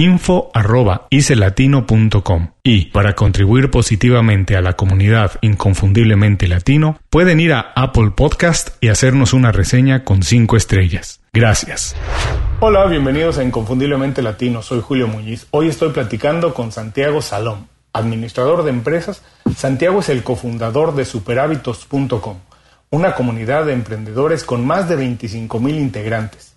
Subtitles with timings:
[0.00, 8.82] info.icelatino.com y para contribuir positivamente a la comunidad inconfundiblemente latino pueden ir a Apple Podcast
[8.82, 11.20] y hacernos una reseña con 5 estrellas.
[11.34, 11.94] Gracias.
[12.60, 15.46] Hola, bienvenidos a Inconfundiblemente Latino, soy Julio Muñiz.
[15.50, 19.20] Hoy estoy platicando con Santiago Salom, administrador de empresas.
[19.54, 22.38] Santiago es el cofundador de superhábitos.com,
[22.88, 26.49] una comunidad de emprendedores con más de 25 mil integrantes.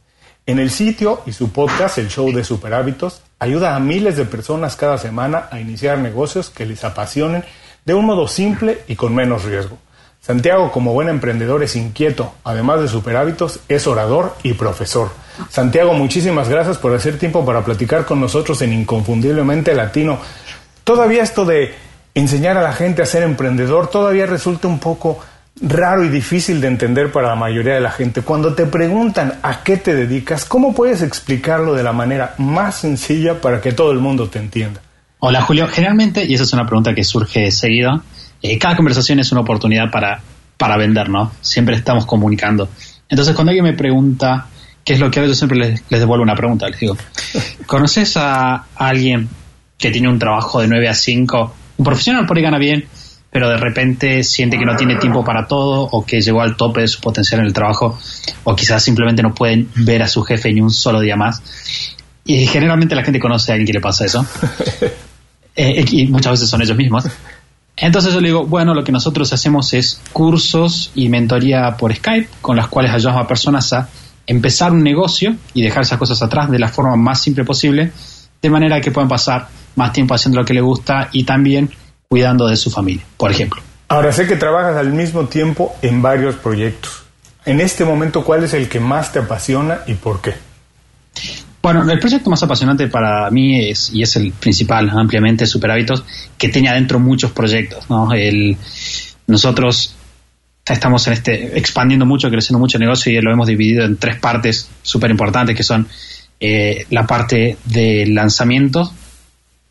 [0.46, 4.76] En el sitio y su podcast, el show de Superhábitos, ayuda a miles de personas
[4.76, 7.46] cada semana a iniciar negocios que les apasionen
[7.86, 9.78] de un modo simple y con menos riesgo.
[10.20, 12.34] Santiago, como buen emprendedor, es inquieto.
[12.44, 15.12] Además de Superhábitos, es orador y profesor.
[15.50, 20.20] Santiago, muchísimas gracias por hacer tiempo para platicar con nosotros en Inconfundiblemente Latino.
[20.84, 21.74] Todavía esto de
[22.16, 25.20] enseñar a la gente a ser emprendedor todavía resulta un poco
[25.62, 28.22] raro y difícil de entender para la mayoría de la gente.
[28.22, 33.40] Cuando te preguntan a qué te dedicas, ¿cómo puedes explicarlo de la manera más sencilla
[33.40, 34.82] para que todo el mundo te entienda?
[35.20, 38.04] Hola Julio, generalmente, y esa es una pregunta que surge seguido,
[38.42, 40.22] eh, cada conversación es una oportunidad para,
[40.58, 41.32] para vender, ¿no?
[41.40, 42.70] Siempre estamos comunicando.
[43.08, 44.48] Entonces cuando alguien me pregunta
[44.84, 46.98] qué es lo que hago, yo siempre les, les devuelvo una pregunta, les digo,
[47.68, 49.30] ¿conoces a alguien
[49.78, 52.86] que tiene un trabajo de 9 a 5, un profesional por ahí gana bien,
[53.34, 56.82] pero de repente siente que no tiene tiempo para todo o que llegó al tope
[56.82, 57.98] de su potencial en el trabajo
[58.44, 61.42] o quizás simplemente no pueden ver a su jefe ni un solo día más.
[62.26, 64.26] Y generalmente la gente conoce a alguien que le pasa eso.
[65.56, 67.06] Eh, y muchas veces son ellos mismos.
[67.78, 72.28] Entonces yo le digo, bueno, lo que nosotros hacemos es cursos y mentoría por Skype,
[72.42, 73.88] con las cuales ayudamos a personas a
[74.26, 77.92] empezar un negocio y dejar esas cosas atrás de la forma más simple posible,
[78.42, 81.70] de manera que puedan pasar más tiempo haciendo lo que les gusta y también
[82.14, 83.60] cuidando de su familia, por ejemplo.
[83.88, 87.02] Ahora sé que trabajas al mismo tiempo en varios proyectos.
[87.44, 90.36] En este momento, ¿cuál es el que más te apasiona y por qué?
[91.64, 96.06] Bueno, el proyecto más apasionante para mí es, y es el principal ampliamente, Super Hábitos,
[96.38, 97.90] que tiene adentro muchos proyectos.
[97.90, 98.14] ¿no?
[98.14, 98.58] El,
[99.26, 99.96] nosotros
[100.68, 104.18] estamos en este expandiendo mucho, creciendo mucho el negocio y lo hemos dividido en tres
[104.18, 105.88] partes súper importantes, que son
[106.40, 108.94] eh, la parte de lanzamiento,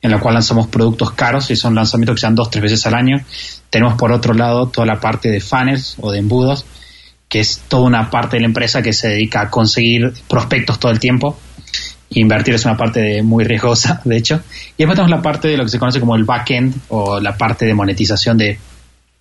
[0.02, 2.84] en la cual lanzamos productos caros y son lanzamientos que se dan dos, tres veces
[2.86, 3.20] al año.
[3.70, 6.66] Tenemos por otro lado toda la parte de funnels o de embudos,
[7.28, 10.90] que es toda una parte de la empresa que se dedica a conseguir prospectos todo
[10.90, 11.38] el tiempo.
[12.10, 14.42] Invertir es una parte muy riesgosa, de hecho.
[14.76, 17.36] Y después tenemos la parte de lo que se conoce como el backend o la
[17.36, 18.58] parte de monetización de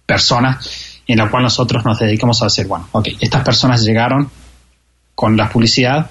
[0.05, 4.29] personas, en la cual nosotros nos dedicamos a hacer, bueno, ok, estas personas llegaron
[5.13, 6.09] con la publicidad,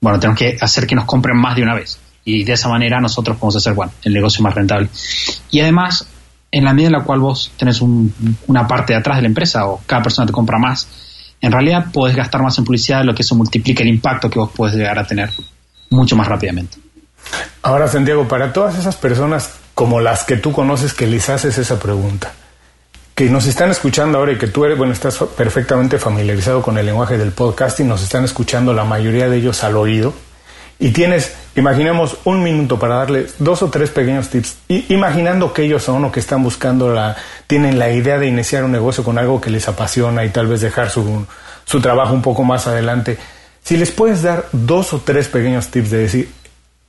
[0.00, 3.00] bueno, tenemos que hacer que nos compren más de una vez y de esa manera
[3.00, 4.88] nosotros podemos hacer bueno, el negocio más rentable.
[5.50, 6.06] Y además,
[6.50, 9.66] en la medida en la cual vos tenés una parte de atrás de la empresa
[9.66, 10.88] o cada persona te compra más,
[11.40, 14.50] en realidad podés gastar más en publicidad, lo que eso multiplica el impacto que vos
[14.50, 15.30] podés llegar a tener
[15.90, 16.78] mucho más rápidamente.
[17.62, 21.78] Ahora, Santiago, para todas esas personas como las que tú conoces que les haces esa
[21.78, 22.32] pregunta,
[23.14, 26.86] que nos están escuchando ahora y que tú eres, bueno, estás perfectamente familiarizado con el
[26.86, 30.12] lenguaje del podcasting, nos están escuchando la mayoría de ellos al oído,
[30.78, 35.82] y tienes, imaginemos, un minuto para darles dos o tres pequeños tips, imaginando que ellos
[35.82, 39.40] son o que están buscando la, tienen la idea de iniciar un negocio con algo
[39.40, 41.26] que les apasiona y tal vez dejar su,
[41.64, 43.16] su trabajo un poco más adelante.
[43.62, 46.32] Si les puedes dar dos o tres pequeños tips de decir,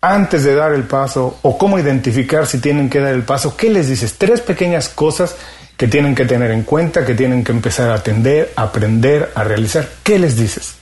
[0.01, 3.69] antes de dar el paso o cómo identificar si tienen que dar el paso, ¿qué
[3.69, 4.17] les dices?
[4.17, 5.35] Tres pequeñas cosas
[5.77, 9.43] que tienen que tener en cuenta, que tienen que empezar a atender, a aprender, a
[9.43, 9.87] realizar.
[10.03, 10.75] ¿Qué les dices?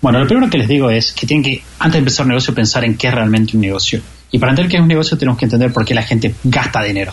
[0.00, 2.54] Bueno, lo primero que les digo es que tienen que, antes de empezar un negocio,
[2.54, 4.00] pensar en qué es realmente un negocio.
[4.30, 6.82] Y para entender qué es un negocio tenemos que entender por qué la gente gasta
[6.82, 7.12] dinero.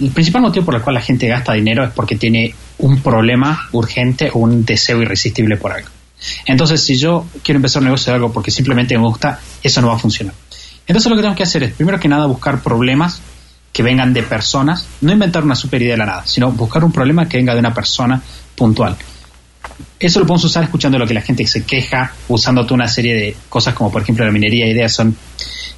[0.00, 3.68] El principal motivo por el cual la gente gasta dinero es porque tiene un problema
[3.72, 5.88] urgente o un deseo irresistible por algo.
[6.46, 9.88] Entonces, si yo quiero empezar un negocio de algo porque simplemente me gusta, eso no
[9.88, 10.34] va a funcionar.
[10.86, 13.20] Entonces, lo que tenemos que hacer es, primero que nada, buscar problemas
[13.72, 16.92] que vengan de personas, no inventar una super idea de la nada, sino buscar un
[16.92, 18.20] problema que venga de una persona
[18.54, 18.96] puntual.
[19.98, 23.14] Eso lo podemos usar escuchando lo que la gente se queja, usando toda una serie
[23.14, 25.16] de cosas como por ejemplo la minería, ideas son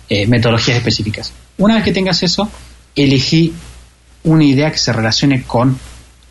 [0.08, 1.32] eh, metodologías específicas.
[1.58, 2.48] Una vez que tengas eso,
[2.94, 3.52] elegí
[4.24, 5.78] una idea que se relacione con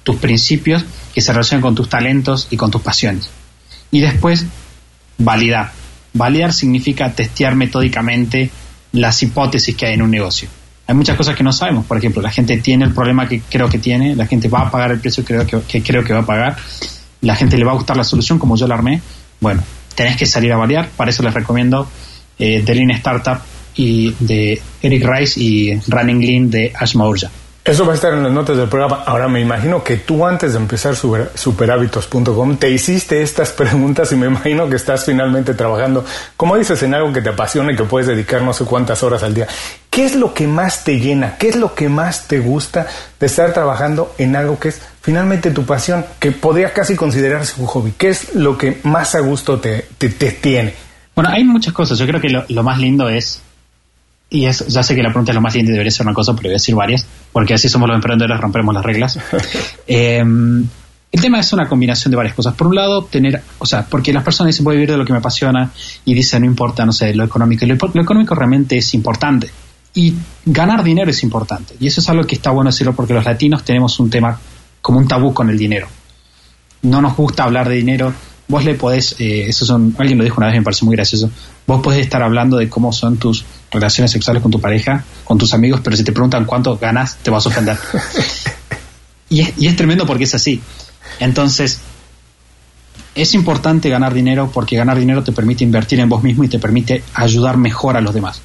[0.03, 3.30] tus principios, que se relacione con tus talentos y con tus pasiones.
[3.92, 4.45] Y después,
[5.18, 5.71] validar.
[6.13, 8.50] Validar significa testear metódicamente
[8.94, 10.50] las hipótesis que hay en un negocio.
[10.88, 11.86] Hay muchas cosas que no sabemos.
[11.86, 14.71] Por ejemplo, la gente tiene el problema que creo que tiene, la gente va a
[14.71, 16.57] pagar el precio que creo que, creo que va a pagar,
[17.21, 19.01] la gente le va a gustar la solución como yo la armé.
[19.39, 19.63] Bueno,
[19.95, 20.89] tenés que salir a validar.
[20.89, 21.88] Para eso les recomiendo
[22.38, 23.39] eh, The Lean Startup
[23.75, 27.29] y de Eric Rice y Running Lean de Ash Maurya.
[27.63, 29.03] Eso va a estar en las notas del programa.
[29.06, 34.25] Ahora me imagino que tú antes de empezar superhábitos.com te hiciste estas preguntas y me
[34.25, 36.03] imagino que estás finalmente trabajando,
[36.35, 39.21] como dices, en algo que te apasiona y que puedes dedicar no sé cuántas horas
[39.21, 39.47] al día.
[39.91, 41.38] ¿Qué es lo que más te llena?
[41.38, 42.88] ¿Qué es lo que más te gusta
[43.19, 47.68] de estar trabajando en algo que es finalmente tu pasión, que podría casi considerarse un
[47.68, 47.94] hobby?
[47.98, 50.74] ¿Qué es lo que más a gusto te, te, tiene?
[51.15, 51.98] Bueno, hay muchas cosas.
[52.00, 53.42] Yo creo que lo más lindo es
[54.33, 56.15] y es, ya sé que la pregunta es lo más lindo y debería ser una
[56.15, 59.19] cosa, pero voy a decir varias, porque así somos los emprendedores, rompemos las reglas.
[59.88, 60.24] eh,
[61.12, 62.54] el tema es una combinación de varias cosas.
[62.54, 65.04] Por un lado, tener, o sea, porque las personas dicen voy a vivir de lo
[65.04, 65.69] que me apasiona
[66.06, 67.65] y dicen no importa, no sé, lo económico.
[67.65, 69.50] Lo, lo, económico realmente es importante.
[69.94, 70.13] Y
[70.45, 71.75] ganar dinero es importante.
[71.81, 74.39] Y eso es algo que está bueno decirlo porque los latinos tenemos un tema
[74.81, 75.88] como un tabú con el dinero.
[76.83, 78.13] No nos gusta hablar de dinero.
[78.48, 81.30] Vos le podés, eh, eso son, alguien lo dijo una vez, me parece muy gracioso.
[81.68, 85.54] Vos podés estar hablando de cómo son tus relaciones sexuales con tu pareja, con tus
[85.54, 87.78] amigos, pero si te preguntan cuánto ganas, te vas a ofender.
[89.30, 90.62] y, es, y es tremendo porque es así.
[91.19, 91.80] Entonces,
[93.16, 96.60] es importante ganar dinero porque ganar dinero te permite invertir en vos mismo y te
[96.60, 98.42] permite ayudar mejor a los demás.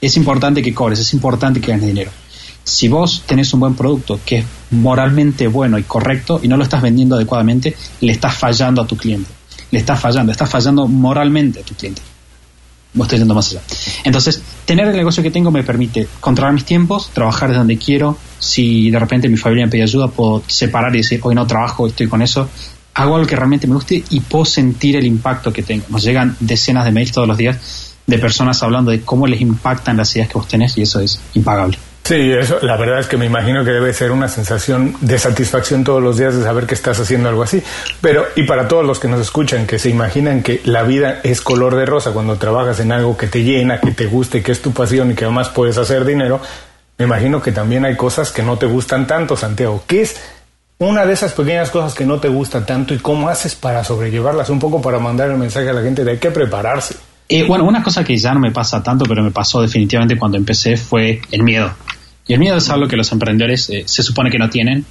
[0.00, 2.10] Es importante que cobres, es importante que ganes dinero.
[2.64, 6.62] Si vos tenés un buen producto que es moralmente bueno y correcto y no lo
[6.62, 9.30] estás vendiendo adecuadamente, le estás fallando a tu cliente.
[9.70, 12.02] Le estás fallando, estás fallando moralmente a tu cliente
[12.92, 13.60] vos estoy yendo más allá.
[14.04, 18.16] Entonces, tener el negocio que tengo me permite controlar mis tiempos, trabajar de donde quiero.
[18.38, 21.86] Si de repente mi familia me pide ayuda, puedo separar y decir, hoy no trabajo,
[21.86, 22.48] estoy con eso.
[22.94, 25.84] Hago algo que realmente me guste y puedo sentir el impacto que tengo.
[25.88, 27.58] Nos llegan decenas de mails todos los días
[28.06, 31.20] de personas hablando de cómo les impactan las ideas que vos tenés y eso es
[31.34, 31.78] impagable.
[32.10, 35.84] Sí, eso, la verdad es que me imagino que debe ser una sensación de satisfacción
[35.84, 37.62] todos los días de saber que estás haciendo algo así.
[38.00, 41.40] Pero, y para todos los que nos escuchan, que se imaginan que la vida es
[41.40, 44.60] color de rosa cuando trabajas en algo que te llena, que te guste, que es
[44.60, 46.40] tu pasión y que además puedes hacer dinero,
[46.98, 49.84] me imagino que también hay cosas que no te gustan tanto, Santiago.
[49.86, 50.20] ¿Qué es
[50.78, 54.50] una de esas pequeñas cosas que no te gustan tanto y cómo haces para sobrellevarlas?
[54.50, 56.96] Un poco para mandar el mensaje a la gente de hay que prepararse.
[57.28, 60.36] Eh, bueno, una cosa que ya no me pasa tanto, pero me pasó definitivamente cuando
[60.36, 61.72] empecé fue el miedo.
[62.30, 64.84] Y el miedo es algo que los emprendedores eh, se supone que no tienen,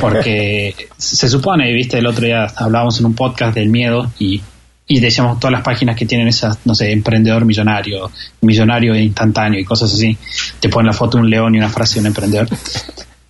[0.00, 4.42] porque se supone, viste, el otro día hablábamos en un podcast del miedo y,
[4.88, 8.10] y decíamos todas las páginas que tienen esas, no sé, emprendedor millonario,
[8.40, 10.18] millonario instantáneo y cosas así,
[10.58, 12.48] te ponen la foto de un león y una frase de un emprendedor.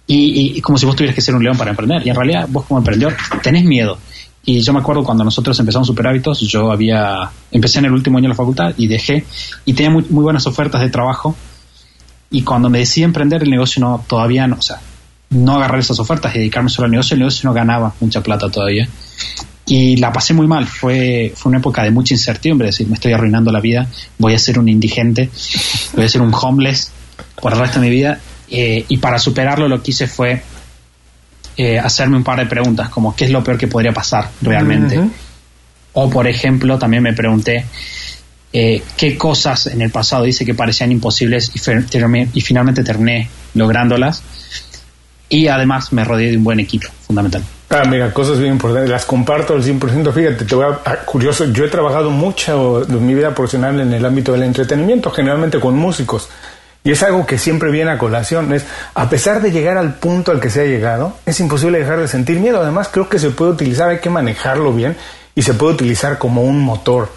[0.06, 2.06] Y, y, como si vos tuvieras que ser un león para emprender.
[2.06, 3.98] Y en realidad vos como emprendedor tenés miedo.
[4.46, 8.16] Y yo me acuerdo cuando nosotros empezamos Super Hábitos, yo había, empecé en el último
[8.16, 9.26] año de la facultad y dejé,
[9.66, 11.36] y tenía muy, muy buenas ofertas de trabajo
[12.30, 14.80] y cuando me decidí emprender el negocio no, todavía no, o sea,
[15.30, 18.48] no agarrar esas ofertas y dedicarme solo al negocio, el negocio no ganaba mucha plata
[18.50, 18.88] todavía.
[19.66, 22.94] Y la pasé muy mal, fue, fue una época de mucha incertidumbre, es decir, me
[22.94, 25.28] estoy arruinando la vida, voy a ser un indigente,
[25.94, 26.90] voy a ser un homeless
[27.40, 28.18] por el resto de mi vida.
[28.50, 30.42] Eh, y para superarlo lo que hice fue
[31.58, 35.00] eh, hacerme un par de preguntas, como qué es lo peor que podría pasar realmente.
[35.92, 37.66] O, por ejemplo, también me pregunté,
[38.52, 44.22] eh, qué cosas en el pasado hice que parecían imposibles y, finalmente terminé lográndolas.
[45.28, 47.42] Y además me rodeé de un buen equipo, fundamental.
[47.70, 50.12] Ah, mira, cosas bien importantes, las comparto al 100%.
[50.12, 54.04] Fíjate, te voy a, curioso, yo he trabajado mucho de mi vida profesional en el
[54.06, 56.30] ámbito del entretenimiento, generalmente con músicos.
[56.82, 58.54] Y es algo que siempre viene a colación.
[58.54, 58.64] Es,
[58.94, 62.08] a pesar de llegar al punto al que se ha llegado, es imposible dejar de
[62.08, 62.62] sentir miedo.
[62.62, 64.96] Además, creo que se puede utilizar, hay que manejarlo bien
[65.34, 67.10] y se puede utilizar como un motor.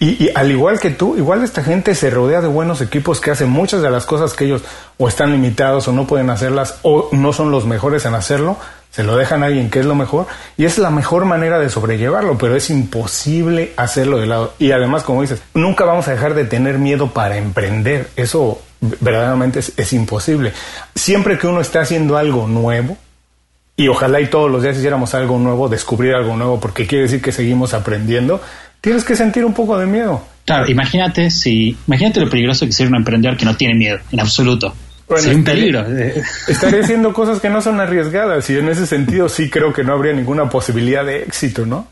[0.00, 3.48] Y, al igual que tú, igual esta gente se rodea de buenos equipos que hacen
[3.48, 4.62] muchas de las cosas que ellos
[4.98, 8.58] o están limitados o no pueden hacerlas o no son los mejores en hacerlo,
[8.90, 11.68] se lo dejan a alguien que es lo mejor y es la mejor manera de
[11.68, 14.54] sobrellevarlo, pero es imposible hacerlo de lado.
[14.58, 18.08] Y además, como dices, nunca vamos a dejar de tener miedo para emprender.
[18.14, 18.60] Eso
[19.00, 20.52] verdaderamente es, imposible.
[20.94, 22.96] Siempre que uno está haciendo algo nuevo,
[23.76, 27.20] y ojalá y todos los días hiciéramos algo nuevo, descubrir algo nuevo, porque quiere decir
[27.20, 28.40] que seguimos aprendiendo,
[28.84, 30.22] tienes que sentir un poco de miedo.
[30.44, 34.20] Claro, imagínate si, imagínate lo peligroso que ser un emprendedor que no tiene miedo, en
[34.20, 34.74] absoluto.
[35.08, 35.86] Bueno, un peligro.
[36.46, 39.94] Estaré haciendo cosas que no son arriesgadas y en ese sentido sí creo que no
[39.94, 41.88] habría ninguna posibilidad de éxito, ¿no?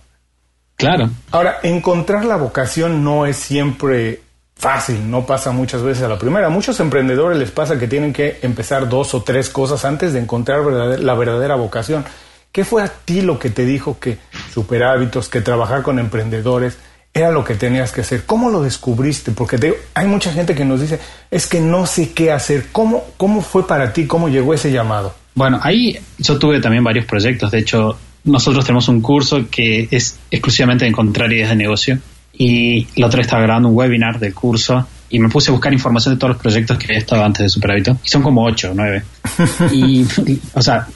[0.77, 1.09] Claro.
[1.31, 4.21] Ahora, encontrar la vocación no es siempre
[4.55, 6.49] fácil, no pasa muchas veces a la primera.
[6.49, 10.21] A muchos emprendedores les pasa que tienen que empezar dos o tres cosas antes de
[10.21, 12.05] encontrar la verdadera vocación.
[12.53, 14.19] ¿Qué fue a ti lo que te dijo que
[14.53, 16.77] super hábitos, que trabajar con emprendedores,
[17.15, 18.25] era lo que tenías que hacer.
[18.25, 19.33] ¿Cómo lo descubriste?
[19.33, 20.99] Porque hay mucha gente que nos dice,
[21.31, 22.67] es que no sé qué hacer.
[22.73, 24.07] ¿Cómo, ¿Cómo fue para ti?
[24.07, 25.15] ¿Cómo llegó ese llamado?
[25.35, 27.51] Bueno, ahí yo tuve también varios proyectos.
[27.51, 31.99] De hecho, nosotros tenemos un curso que es exclusivamente de encontrar ideas de negocio.
[32.33, 36.15] Y la otra estaba grabando un webinar del curso y me puse a buscar información
[36.15, 37.99] de todos los proyectos que había estado antes de Superhábito.
[38.03, 39.03] Y son como ocho o nueve.
[39.73, 40.07] y,
[40.55, 40.87] o sea,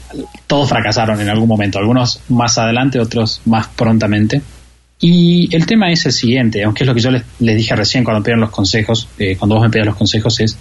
[0.47, 1.77] todos fracasaron en algún momento.
[1.77, 4.41] Algunos más adelante, otros más prontamente.
[4.99, 8.23] Y el tema es el siguiente, aunque es lo que yo les, dije recién cuando
[8.23, 10.57] pidieron los consejos, eh, cuando vos me pedías los consejos, es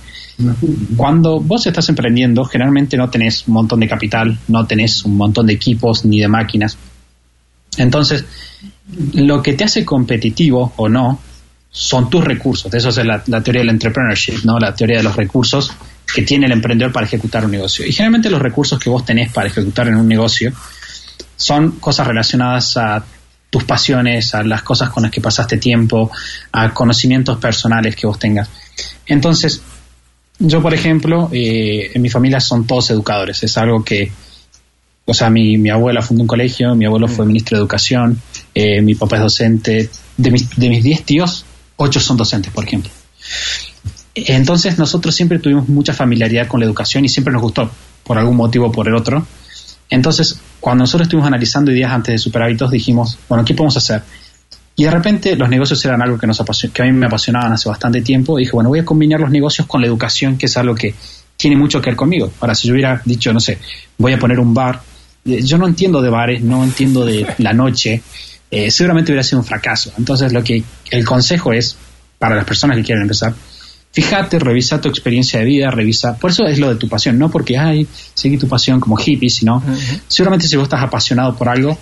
[0.94, 5.46] cuando vos estás emprendiendo, generalmente no tenés un montón de capital, no tenés un montón
[5.46, 6.76] de equipos ni de máquinas.
[7.78, 8.26] Entonces,
[9.14, 11.18] lo que te hace competitivo o no
[11.78, 12.72] son tus recursos.
[12.72, 14.58] Eso es la, la teoría del entrepreneurship, ¿no?
[14.58, 15.72] la teoría de los recursos
[16.14, 17.84] que tiene el emprendedor para ejecutar un negocio.
[17.84, 20.54] Y generalmente los recursos que vos tenés para ejecutar en un negocio
[21.36, 23.04] son cosas relacionadas a
[23.50, 26.10] tus pasiones, a las cosas con las que pasaste tiempo,
[26.50, 28.48] a conocimientos personales que vos tengas.
[29.04, 29.60] Entonces,
[30.38, 33.42] yo, por ejemplo, eh, en mi familia son todos educadores.
[33.42, 34.10] Es algo que,
[35.04, 37.28] o sea, mi, mi abuela fundó un colegio, mi abuelo fue mm.
[37.28, 38.18] ministro de Educación,
[38.54, 39.90] eh, mi papá es docente.
[40.16, 41.44] De mis, de mis diez tíos,
[41.76, 42.90] ocho son docentes, por ejemplo.
[44.14, 47.70] Entonces, nosotros siempre tuvimos mucha familiaridad con la educación y siempre nos gustó,
[48.02, 49.26] por algún motivo o por el otro.
[49.90, 54.02] Entonces, cuando nosotros estuvimos analizando ideas antes de Super Hábitos, dijimos, bueno, ¿qué podemos hacer?
[54.74, 56.42] Y de repente los negocios eran algo que, nos
[56.72, 58.36] que a mí me apasionaban hace bastante tiempo.
[58.36, 60.94] Dije, bueno, voy a combinar los negocios con la educación, que es algo que
[61.36, 62.30] tiene mucho que ver conmigo.
[62.40, 63.58] Ahora, si yo hubiera dicho, no sé,
[63.96, 64.82] voy a poner un bar,
[65.24, 68.02] eh, yo no entiendo de bares, no entiendo de la noche,
[68.50, 69.92] eh, seguramente hubiera sido un fracaso.
[69.98, 71.76] Entonces, lo que el consejo es,
[72.18, 73.34] para las personas que quieren empezar,
[73.96, 76.18] Fíjate, revisa tu experiencia de vida, revisa.
[76.18, 79.30] Por eso es lo de tu pasión, no porque, ay, sigue tu pasión como hippie,
[79.30, 79.62] sino
[80.06, 81.78] seguramente si vos estás apasionado por algo,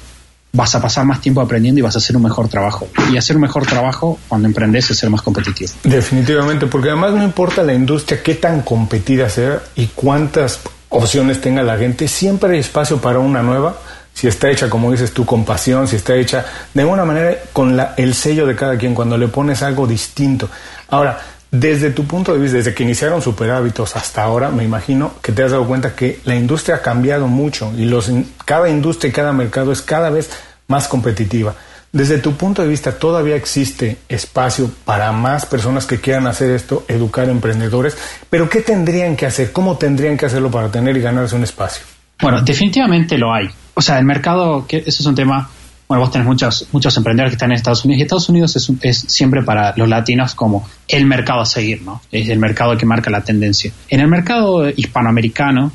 [0.52, 2.86] vas a pasar más tiempo aprendiendo y vas a hacer un mejor trabajo.
[3.12, 5.72] Y hacer un mejor trabajo cuando emprendes es ser más competitivo.
[5.82, 11.64] Definitivamente, porque además no importa la industria qué tan competida sea y cuántas opciones tenga
[11.64, 13.76] la gente, siempre hay espacio para una nueva.
[14.14, 17.76] Si está hecha, como dices tú, con pasión, si está hecha de alguna manera con
[17.76, 20.48] la, el sello de cada quien, cuando le pones algo distinto.
[20.88, 21.18] Ahora,
[21.50, 25.30] desde tu punto de vista, desde que iniciaron Super Hábitos hasta ahora, me imagino que
[25.30, 28.10] te has dado cuenta que la industria ha cambiado mucho y los,
[28.44, 30.30] cada industria y cada mercado es cada vez
[30.66, 31.54] más competitiva.
[31.92, 36.84] Desde tu punto de vista, ¿todavía existe espacio para más personas que quieran hacer esto,
[36.88, 37.96] educar emprendedores?
[38.28, 39.52] Pero ¿qué tendrían que hacer?
[39.52, 41.84] ¿Cómo tendrían que hacerlo para tener y ganarse un espacio?
[42.20, 43.48] Bueno, definitivamente lo hay.
[43.74, 45.50] O sea, el mercado, que eso es un tema
[45.86, 48.72] bueno, vos tenés muchos, muchos emprendedores que están en Estados Unidos y Estados Unidos es,
[48.80, 52.00] es, siempre para los latinos como el mercado a seguir, ¿no?
[52.10, 53.70] Es el mercado que marca la tendencia.
[53.90, 55.72] En el mercado hispanoamericano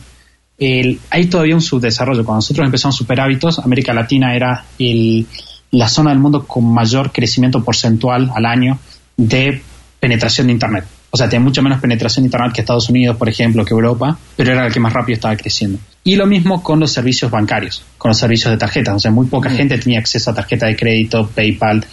[0.58, 2.26] el, hay todavía un subdesarrollo.
[2.26, 5.26] Cuando nosotros empezamos Super Hábitos, América Latina era el,
[5.72, 8.80] la zona del mundo con mayor crecimiento porcentual al año
[9.16, 9.62] de
[10.00, 10.86] penetración de Internet.
[11.12, 14.18] O sea, tiene mucho menos penetración de Internet que Estados Unidos, por ejemplo, que Europa,
[14.36, 15.80] pero era el que más rápido estaba creciendo.
[16.04, 18.96] Y lo mismo con los servicios bancarios, con los servicios de tarjetas.
[18.96, 19.56] O sea, muy poca mm.
[19.56, 21.86] gente tenía acceso a tarjeta de crédito, PayPal,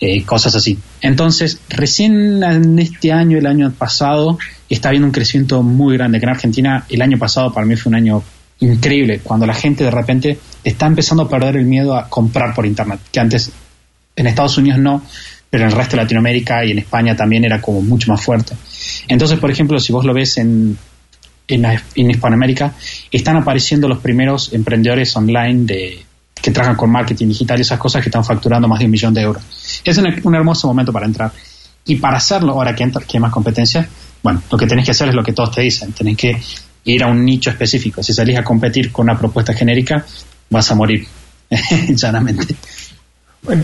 [0.00, 0.78] eh, cosas así.
[1.00, 6.18] Entonces, recién en este año, el año pasado, está habiendo un crecimiento muy grande.
[6.18, 8.22] Que en Argentina, el año pasado para mí fue un año
[8.60, 12.66] increíble, cuando la gente de repente está empezando a perder el miedo a comprar por
[12.66, 13.52] Internet, que antes
[14.16, 15.02] en Estados Unidos no,
[15.56, 18.54] pero en el resto de Latinoamérica y en España también era como mucho más fuerte.
[19.08, 20.76] Entonces, por ejemplo, si vos lo ves en,
[21.48, 22.74] en, Hispanoamérica,
[23.10, 26.04] están apareciendo los primeros emprendedores online de,
[26.42, 29.14] que trabajan con marketing digital y esas cosas que están facturando más de un millón
[29.14, 29.42] de euros.
[29.82, 31.32] Es un, hermoso momento para entrar.
[31.86, 33.88] Y para hacerlo, ahora que, que hay más competencia,
[34.22, 36.38] bueno, lo que tenés que hacer es lo que todos te dicen, tenés que
[36.84, 38.02] ir a un nicho específico.
[38.02, 40.04] Si salís a competir con una propuesta genérica,
[40.50, 41.06] vas a morir,
[41.88, 42.56] llanamente.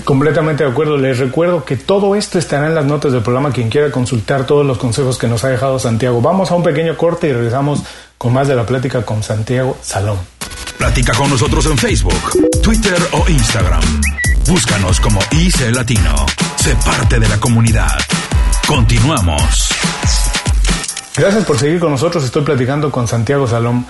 [0.04, 0.96] Completamente de acuerdo.
[0.96, 3.52] Les recuerdo que todo esto estará en las notas del programa.
[3.52, 6.20] Quien quiera consultar todos los consejos que nos ha dejado Santiago.
[6.20, 7.82] Vamos a un pequeño corte y regresamos
[8.16, 10.18] con más de la plática con Santiago Salón.
[10.78, 13.82] Platica con nosotros en Facebook, Twitter o Instagram.
[14.48, 16.14] Búscanos como IC Latino.
[16.56, 17.98] Sé parte de la comunidad.
[18.66, 19.68] Continuamos.
[21.16, 22.24] Gracias por seguir con nosotros.
[22.24, 23.84] Estoy platicando con Santiago Salom.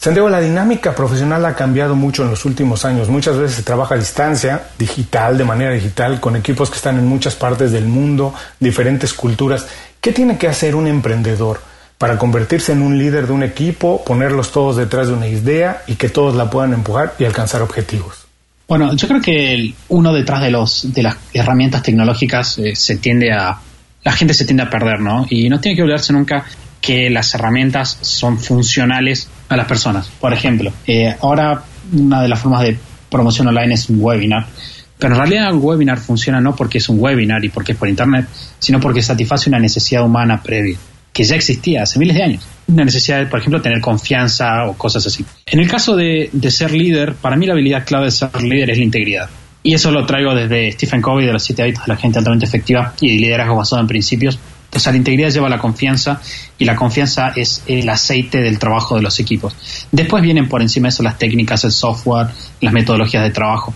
[0.00, 3.08] Santiago, la dinámica profesional ha cambiado mucho en los últimos años.
[3.08, 7.06] Muchas veces se trabaja a distancia, digital, de manera digital, con equipos que están en
[7.06, 9.66] muchas partes del mundo, diferentes culturas.
[10.00, 11.60] ¿Qué tiene que hacer un emprendedor
[11.98, 15.96] para convertirse en un líder de un equipo, ponerlos todos detrás de una idea y
[15.96, 18.28] que todos la puedan empujar y alcanzar objetivos?
[18.68, 23.32] Bueno, yo creo que uno detrás de los de las herramientas tecnológicas eh, se tiende
[23.32, 23.58] a
[24.04, 25.26] la gente se tiende a perder, ¿no?
[25.28, 26.44] Y no tiene que olvidarse nunca
[26.80, 30.08] que las herramientas son funcionales a las personas.
[30.20, 31.62] Por ejemplo, eh, ahora
[31.92, 32.78] una de las formas de
[33.10, 34.46] promoción online es un webinar,
[34.98, 37.88] pero en realidad un webinar funciona no porque es un webinar y porque es por
[37.88, 38.26] internet,
[38.58, 40.76] sino porque satisface una necesidad humana previa
[41.12, 42.46] que ya existía hace miles de años.
[42.68, 45.24] Una necesidad de, por ejemplo, tener confianza o cosas así.
[45.46, 48.70] En el caso de, de ser líder, para mí la habilidad clave de ser líder
[48.70, 49.28] es la integridad.
[49.64, 52.46] Y eso lo traigo desde Stephen Covey, de los siete hábitos de la gente altamente
[52.46, 54.38] efectiva y liderazgo basado en principios.
[54.74, 56.20] O sea, la integridad lleva la confianza
[56.58, 59.56] y la confianza es el aceite del trabajo de los equipos.
[59.90, 62.28] Después vienen por encima de eso las técnicas, el software,
[62.60, 63.72] las metodologías de trabajo.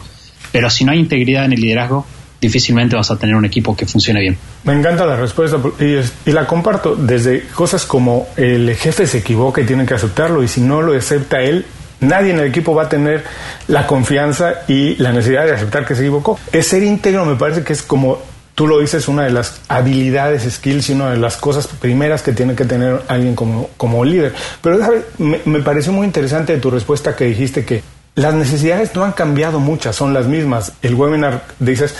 [0.52, 2.06] Pero si no hay integridad en el liderazgo,
[2.42, 4.36] difícilmente vas a tener un equipo que funcione bien.
[4.64, 9.64] Me encanta la respuesta y, la comparto desde cosas como el jefe se equivoca y
[9.64, 11.64] tiene que aceptarlo y si no lo acepta él,
[12.00, 13.24] nadie en el equipo va a tener
[13.68, 16.38] la confianza y la necesidad de aceptar que se equivocó.
[16.52, 18.18] Es ser íntegro me parece que es como
[18.54, 22.32] tú lo dices, una de las habilidades, skills y una de las cosas primeras que
[22.32, 24.34] tiene que tener alguien como, como líder.
[24.62, 24.78] Pero
[25.18, 27.82] Me, me pareció muy interesante tu respuesta que dijiste que
[28.14, 30.72] las necesidades no han cambiado muchas, son las mismas.
[30.82, 31.94] El webinar, dices,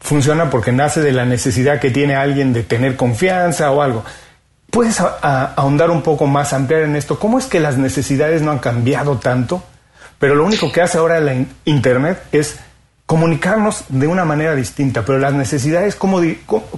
[0.00, 4.04] funciona porque nace de la necesidad que tiene alguien de tener confianza o algo.
[4.70, 7.18] ¿Puedes ahondar un poco más, ampliar en esto?
[7.18, 9.62] ¿Cómo es que las necesidades no han cambiado tanto?
[10.18, 11.34] Pero lo único que hace ahora la
[11.64, 12.58] Internet es
[13.06, 16.20] comunicarnos de una manera distinta, pero las necesidades, ¿cómo,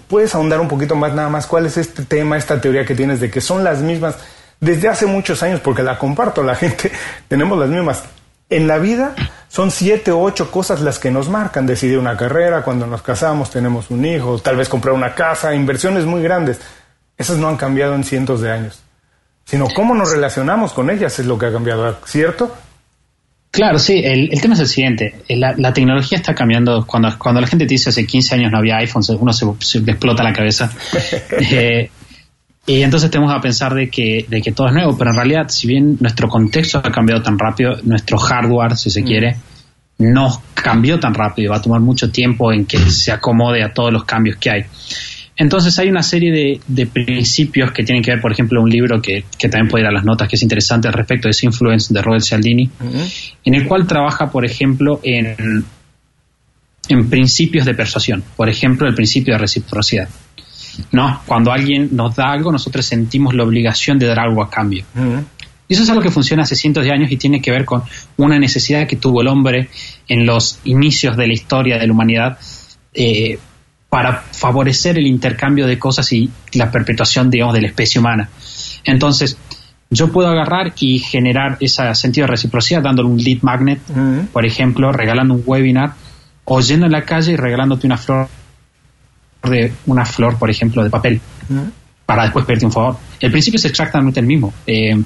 [0.09, 1.47] puedes ahondar un poquito más nada más?
[1.47, 4.17] ¿Cuál es este tema, esta teoría que tienes de que son las mismas
[4.61, 5.61] desde hace muchos años?
[5.61, 6.91] Porque la comparto, la gente,
[7.29, 8.03] tenemos las mismas.
[8.49, 9.15] En la vida
[9.49, 11.67] son siete o ocho cosas las que nos marcan.
[11.67, 16.07] Decidir una carrera, cuando nos casamos, tenemos un hijo, tal vez comprar una casa, inversiones
[16.07, 16.61] muy grandes.
[17.17, 18.83] Esas no han cambiado en cientos de años.
[19.45, 22.53] Sino cómo nos relacionamos con ellas es lo que ha cambiado, ¿cierto?
[23.57, 27.65] Claro, sí, el, tema es el siguiente, la, tecnología está cambiando, cuando, cuando la gente
[27.65, 30.71] te dice hace 15 años no había iPhone, uno se, le explota la cabeza.
[31.51, 31.89] eh,
[32.67, 35.49] y entonces tenemos a pensar de que, de que todo es nuevo, pero en realidad,
[35.49, 39.05] si bien nuestro contexto ha cambiado tan rápido, nuestro hardware, si se mm.
[39.07, 39.37] quiere,
[39.99, 43.91] no cambió tan rápido, va a tomar mucho tiempo en que se acomode a todos
[43.91, 44.65] los cambios que hay.
[45.37, 49.25] Entonces hay una serie de, principios que tienen que ver, por ejemplo, un libro que,
[49.39, 52.23] también puede ir a las notas, que es interesante al respecto, es Influence de Robert
[52.23, 52.71] Cialdini,
[53.45, 55.65] en el cual trabaja, por ejemplo, en,
[56.89, 58.25] en principios de persuasión.
[58.35, 60.09] Por ejemplo, el principio de reciprocidad.
[60.93, 61.21] ¿no?
[61.27, 64.85] Cuando alguien nos da algo, nosotros sentimos la obligación de dar algo a cambio.
[65.69, 67.83] Y eso es algo que funciona hace cientos de años y tiene que ver con
[68.17, 69.69] una necesidad que tuvo el hombre
[70.07, 72.39] en los inicios de la historia de la humanidad
[72.95, 73.39] eh,
[73.89, 78.29] para favorecer el intercambio de cosas y la perpetuación, digamos, de la especie humana.
[78.85, 79.39] Entonces,
[79.91, 83.81] yo puedo agarrar y generar ese sentido de reciprocidad dándole un lead magnet,
[84.33, 85.95] por ejemplo, regalando un webinar
[86.45, 88.29] o yendo en la calle y regalándote una flor
[89.45, 91.21] de una flor, por ejemplo, de papel,
[92.05, 92.97] para después pedirte un favor.
[93.21, 94.53] El principio es exactamente el mismo.
[94.67, 95.01] Eh,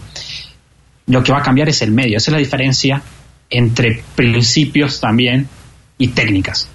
[1.06, 2.16] lo que va a cambiar es el medio.
[2.16, 3.02] Esa es la diferencia
[3.50, 5.46] entre principios también
[5.98, 6.70] y técnicas.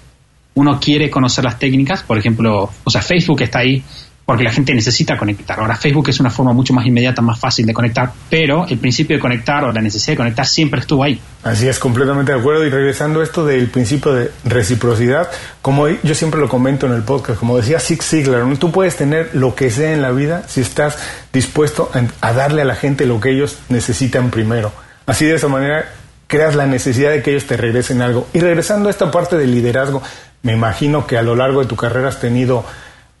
[0.56, 3.82] Uno quiere conocer las técnicas, por ejemplo, o sea, Facebook está ahí
[4.26, 5.60] porque la gente necesita conectar.
[5.60, 9.16] Ahora Facebook es una forma mucho más inmediata, más fácil de conectar, pero el principio
[9.16, 11.20] de conectar o la necesidad de conectar siempre estuvo ahí.
[11.44, 12.66] Así es, completamente de acuerdo.
[12.66, 15.30] Y regresando a esto del principio de reciprocidad,
[15.62, 19.30] como yo siempre lo comento en el podcast, como decía Zig Ziglar, tú puedes tener
[19.34, 20.98] lo que sea en la vida si estás
[21.32, 21.90] dispuesto
[22.20, 24.72] a darle a la gente lo que ellos necesitan primero.
[25.06, 25.84] Así de esa manera
[26.26, 28.26] creas la necesidad de que ellos te regresen algo.
[28.32, 30.02] Y regresando a esta parte del liderazgo,
[30.42, 32.64] me imagino que a lo largo de tu carrera has tenido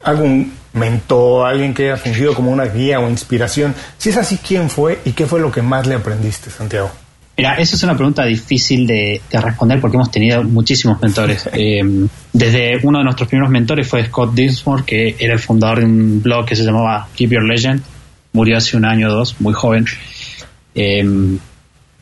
[0.02, 3.74] algún mentor, alguien que haya fungido como una guía o inspiración.
[3.98, 6.90] Si es así, ¿quién fue y qué fue lo que más le aprendiste, Santiago?
[7.36, 11.48] Mira, esa es una pregunta difícil de, responder porque hemos tenido muchísimos mentores.
[11.58, 11.82] Eh,
[12.32, 16.22] desde uno de nuestros primeros mentores fue Scott Dinsmore, que era el fundador de un
[16.22, 17.82] blog que se llamaba Keep Your Legend.
[18.32, 19.86] Murió hace un año o dos, muy joven.
[20.74, 21.38] Eh,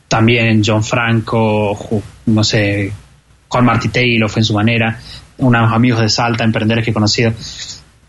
[0.07, 2.91] también John Franco, no sé,
[3.55, 4.99] Juan Martí Taylor fue en su manera,
[5.37, 7.33] unos amigos de Salta, emprendedores que he conocido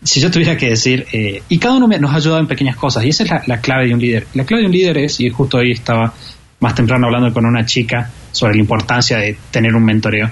[0.03, 3.05] si yo tuviera que decir, eh, y cada uno nos ha ayudado en pequeñas cosas,
[3.05, 4.27] y esa es la, clave de un líder.
[4.33, 6.13] La clave de un líder es, y justo ahí estaba
[6.59, 10.29] más temprano hablando con una chica sobre la importancia de tener un mentoreo,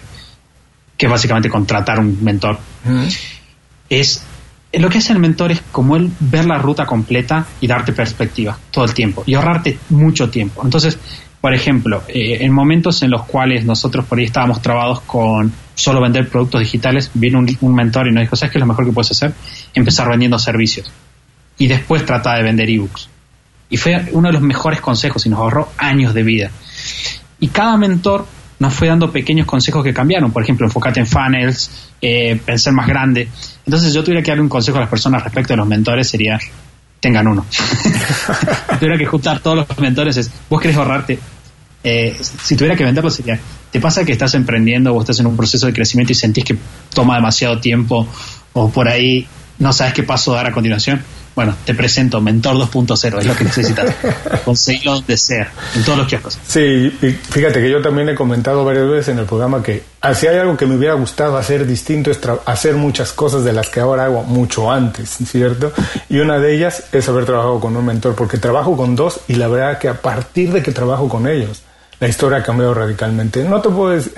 [0.97, 2.59] que es básicamente contratar un mentor.
[3.89, 4.21] Es
[4.73, 8.57] lo que hace el mentor es como él ver la ruta completa y darte perspectiva
[8.71, 10.61] todo el tiempo y ahorrarte mucho tiempo.
[10.65, 10.99] Entonces,
[11.45, 16.01] por ejemplo, eh, en momentos en los cuales nosotros por ahí estábamos trabados con solo
[16.01, 18.91] vender productos digitales, vino un, mentor y nos dijo, ¿sabes qué es lo mejor que
[18.91, 19.31] puedes hacer?
[19.75, 20.91] Empezar vendiendo servicios
[21.59, 23.09] y después tratar de vender ebooks.
[23.69, 26.49] Y fue uno de los mejores consejos y nos ahorró años de vida.
[27.39, 28.25] Y cada mentor
[28.57, 30.31] nos fue dando pequeños consejos que cambiaron.
[30.31, 33.29] Por ejemplo, enfócate en funnels, eh, pensar más grande.
[33.67, 36.39] Entonces, yo tuviera que dar un consejo a las personas respecto a los mentores, sería
[37.05, 37.45] tengan uno.
[38.79, 41.19] tuviera que juntar todos los mentores, es, vos querés ahorrarte.
[41.87, 45.37] Eh, si tuviera que venderlo, sería, ¿te pasa que estás emprendiendo o estás en un
[45.37, 46.57] proceso de crecimiento y sentís que
[46.91, 48.07] toma demasiado tiempo
[48.53, 49.27] o por ahí
[49.59, 51.03] no sabes qué paso dar a continuación?
[51.35, 53.93] Bueno, te presento Mentor 2.0, es lo que necesitas.
[54.45, 56.39] Conseguirlo de ser, en todos los kioscos.
[56.47, 60.15] Sí, y fíjate que yo también he comentado varias veces en el programa que ah,
[60.15, 63.69] si hay algo que me hubiera gustado hacer distinto es hacer muchas cosas de las
[63.69, 65.71] que ahora hago mucho antes, ¿cierto?
[66.09, 69.35] Y una de ellas es haber trabajado con un mentor, porque trabajo con dos y
[69.35, 71.63] la verdad que a partir de que trabajo con ellos,
[71.99, 73.43] la historia ha cambiado radicalmente.
[73.43, 74.11] No te puedes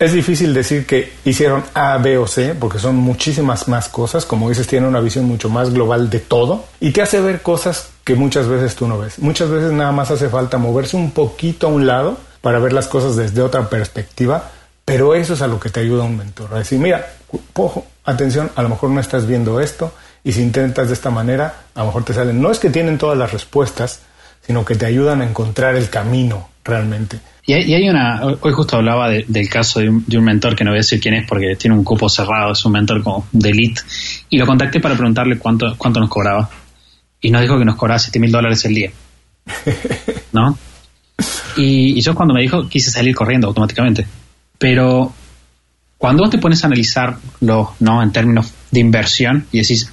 [0.00, 4.24] es difícil decir que hicieron A, B o C, porque son muchísimas más cosas.
[4.24, 7.90] Como dices, tienen una visión mucho más global de todo y te hace ver cosas
[8.02, 9.18] que muchas veces tú no ves.
[9.18, 12.88] Muchas veces nada más hace falta moverse un poquito a un lado para ver las
[12.88, 14.50] cosas desde otra perspectiva,
[14.86, 16.54] pero eso es a lo que te ayuda un mentor.
[16.54, 17.12] A decir, mira,
[17.52, 19.92] ojo, atención, a lo mejor no estás viendo esto
[20.24, 22.40] y si intentas de esta manera, a lo mejor te salen.
[22.40, 24.00] No es que tienen todas las respuestas,
[24.46, 27.20] sino que te ayudan a encontrar el camino realmente.
[27.46, 30.82] Y hay, una, hoy justo hablaba del caso de un, mentor que no voy a
[30.82, 33.80] decir quién es porque tiene un cupo cerrado, es un mentor como de elite,
[34.28, 36.48] y lo contacté para preguntarle cuánto, cuánto nos cobraba.
[37.20, 38.90] Y nos dijo que nos cobraba 7 mil dólares el día.
[40.32, 40.56] ¿No?
[41.56, 44.06] Y, yo cuando me dijo quise salir corriendo automáticamente.
[44.58, 45.12] Pero
[45.98, 48.02] cuando vos te pones a analizarlo, ¿no?
[48.02, 49.90] En términos de inversión y decís,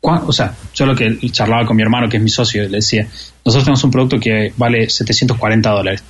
[0.00, 3.08] o sea, yo lo que charlaba con mi hermano, que es mi socio, le decía,
[3.44, 6.02] nosotros tenemos un producto que vale 740 dólares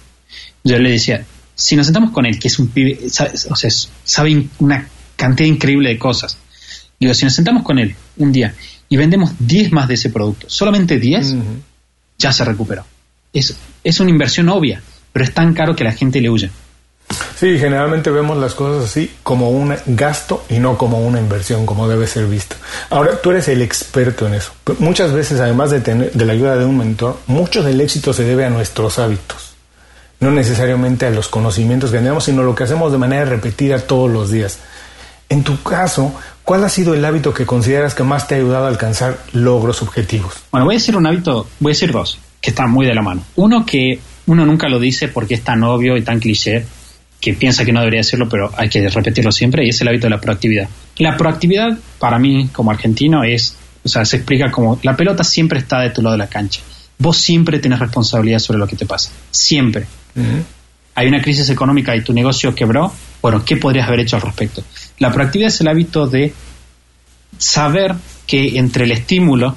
[0.66, 3.70] yo le decía, si nos sentamos con él, que es un pibe, o sea,
[4.04, 6.38] sabe una cantidad increíble de cosas,
[6.98, 8.54] digo, si nos sentamos con él un día
[8.88, 11.36] y vendemos 10 más de ese producto, solamente 10,
[12.18, 12.84] ya se recuperó.
[13.32, 16.50] Es, es una inversión obvia, pero es tan caro que la gente le huye.
[17.36, 21.88] Sí, generalmente vemos las cosas así como un gasto y no como una inversión, como
[21.88, 22.56] debe ser visto.
[22.90, 24.52] Ahora, tú eres el experto en eso.
[24.78, 28.44] Muchas veces, además de, tener, la ayuda de un mentor, mucho del éxito se debe
[28.44, 29.52] a nuestros hábitos
[30.18, 34.10] no necesariamente a los conocimientos que tenemos, sino lo que hacemos de manera repetida todos
[34.10, 34.58] los días.
[35.28, 38.64] En tu caso, ¿cuál ha sido el hábito que consideras que más te ha ayudado
[38.64, 40.34] a alcanzar logros objetivos?
[40.50, 43.02] Bueno, voy a decir un hábito, voy a decir dos, que están muy de la
[43.02, 43.22] mano.
[43.34, 46.64] Uno que uno nunca lo dice porque es tan obvio y tan cliché
[47.20, 50.06] que piensa que no debería decirlo, pero hay que repetirlo siempre, y es el hábito
[50.06, 50.68] de la proactividad.
[50.98, 55.58] La proactividad, para mí, como argentino, es, o sea, se explica como la pelota siempre
[55.58, 56.60] está de tu lado de la cancha.
[56.98, 59.10] Vos siempre tienes responsabilidad sobre lo que te pasa.
[59.30, 59.86] Siempre
[60.96, 64.64] hay una crisis económica y tu negocio quebró, bueno, ¿qué podrías haber hecho al respecto?
[64.98, 66.32] La proactividad es el hábito de
[67.36, 67.94] saber
[68.26, 69.56] que entre el estímulo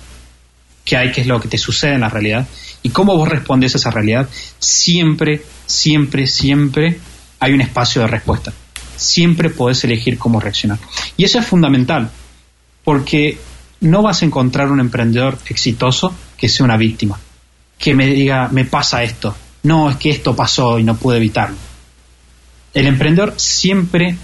[0.84, 2.46] que hay, que es lo que te sucede en la realidad,
[2.84, 4.28] y cómo vos respondes a esa realidad,
[4.60, 7.00] siempre, siempre, siempre
[7.40, 8.54] hay un espacio de respuesta.
[8.96, 10.78] Siempre podés elegir cómo reaccionar.
[11.16, 12.10] Y eso es fundamental,
[12.84, 13.38] porque
[13.82, 17.20] no vas a encontrar un emprendedor exitoso que sea una víctima,
[17.78, 21.58] que me diga, me pasa esto, no, es que esto pasó y no pude evitarlo.
[22.74, 24.16] El emprendedor siempre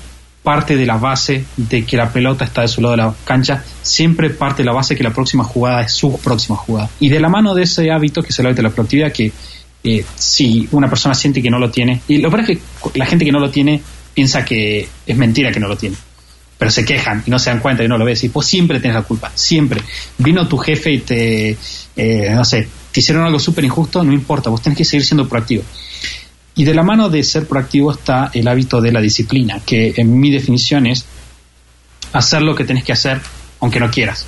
[0.43, 3.63] parte de la base de que la pelota está de su lado de la cancha,
[3.81, 6.89] siempre parte de la base que la próxima jugada es su próxima jugada.
[6.99, 9.31] Y de la mano de ese hábito, que es el hábito de la productividad, que
[9.85, 12.59] eh, si una persona siente que no lo tiene, y lo peor es que
[12.95, 13.79] la gente que no lo tiene
[14.15, 15.95] piensa que es mentira que no lo tiene,
[16.57, 18.79] pero se quejan y no se dan cuenta y no lo ves, y vos siempre
[18.79, 19.81] tienes la culpa, siempre.
[20.17, 21.57] Vino tu jefe y te,
[21.95, 25.29] eh, no sé, te hicieron algo súper injusto, no importa, vos tenés que seguir siendo
[25.29, 25.63] proactivo.
[26.55, 30.19] Y de la mano de ser proactivo está el hábito de la disciplina, que en
[30.19, 31.05] mi definición es
[32.11, 33.21] hacer lo que tenés que hacer
[33.59, 34.25] aunque no quieras.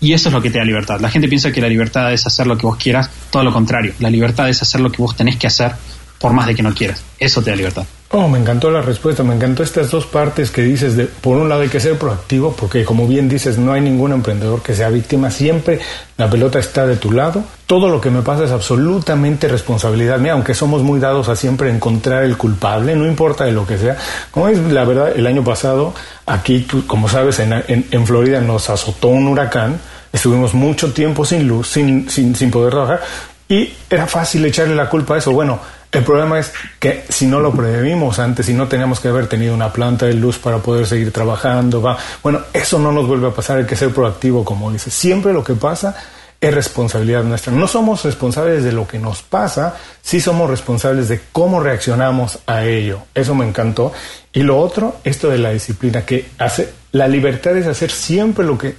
[0.00, 0.98] Y eso es lo que te da libertad.
[1.00, 3.92] La gente piensa que la libertad es hacer lo que vos quieras, todo lo contrario.
[3.98, 5.72] La libertad es hacer lo que vos tenés que hacer
[6.20, 7.02] por más de que no quieras.
[7.18, 7.86] Eso te da libertad.
[8.12, 11.48] Oh, me encantó la respuesta, me encantó estas dos partes que dices de, por un
[11.48, 14.88] lado hay que ser proactivo, porque como bien dices, no hay ningún emprendedor que sea
[14.88, 15.78] víctima, siempre
[16.16, 20.32] la pelota está de tu lado, todo lo que me pasa es absolutamente responsabilidad mía,
[20.32, 23.96] aunque somos muy dados a siempre encontrar el culpable, no importa de lo que sea.
[24.32, 25.94] Como es la verdad, el año pasado,
[26.26, 29.78] aquí, como sabes, en, en, Florida nos azotó un huracán,
[30.12, 33.02] estuvimos mucho tiempo sin luz, sin, sin, sin poder trabajar,
[33.48, 35.30] Y era fácil echarle la culpa a eso.
[35.30, 35.60] Bueno,
[35.92, 39.54] el problema es que si no lo previmos antes, si no teníamos que haber tenido
[39.54, 43.32] una planta de luz para poder seguir trabajando, va, bueno, eso no nos vuelve a
[43.32, 44.90] pasar, hay que ser proactivo, como dice.
[44.90, 45.96] Siempre lo que pasa
[46.40, 47.52] es responsabilidad nuestra.
[47.52, 52.64] No somos responsables de lo que nos pasa, sí somos responsables de cómo reaccionamos a
[52.64, 53.00] ello.
[53.14, 53.92] Eso me encantó.
[54.32, 58.56] Y lo otro, esto de la disciplina, que hace, la libertad es hacer siempre lo
[58.56, 58.74] que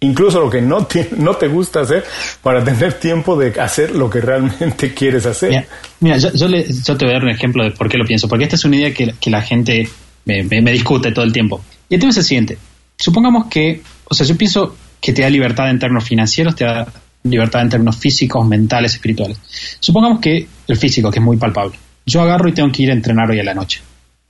[0.00, 2.04] incluso lo que no te, no te gusta hacer,
[2.42, 5.66] para tener tiempo de hacer lo que realmente quieres hacer.
[6.00, 6.48] Mira, yo, yo,
[6.96, 8.76] te voy a dar un ejemplo de por qué lo pienso, porque esta es una
[8.76, 9.88] idea que, que la gente
[10.24, 11.62] me, me, discute todo el tiempo.
[11.88, 12.58] Y el tema es el siguiente,
[12.96, 16.86] supongamos que, o sea, yo pienso que te da libertad en términos financieros, te da
[17.24, 19.38] libertad en términos físicos, mentales, espirituales.
[19.80, 22.94] Supongamos que el físico, que es muy palpable, yo agarro y tengo que ir a
[22.94, 23.80] entrenar hoy a la noche.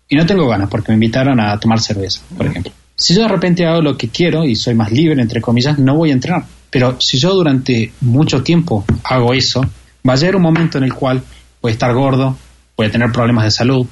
[0.08, 2.72] Y no tengo ganas porque me invitaron a tomar cerveza, por ejemplo.
[2.96, 5.96] Si yo de repente hago lo que quiero y soy más libre, entre comillas, no
[5.96, 6.44] voy a entrenar.
[6.70, 9.60] Pero si yo durante mucho tiempo hago eso,
[10.08, 11.22] va a llegar un momento en el cual
[11.60, 12.36] voy a estar gordo,
[12.76, 13.86] voy a tener problemas de salud,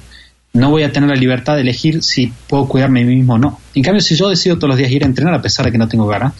[0.53, 3.37] no voy a tener la libertad de elegir si puedo cuidarme a mí mismo o
[3.37, 3.59] no.
[3.73, 5.77] En cambio, si yo decido todos los días ir a entrenar a pesar de que
[5.77, 6.33] no tengo ganas,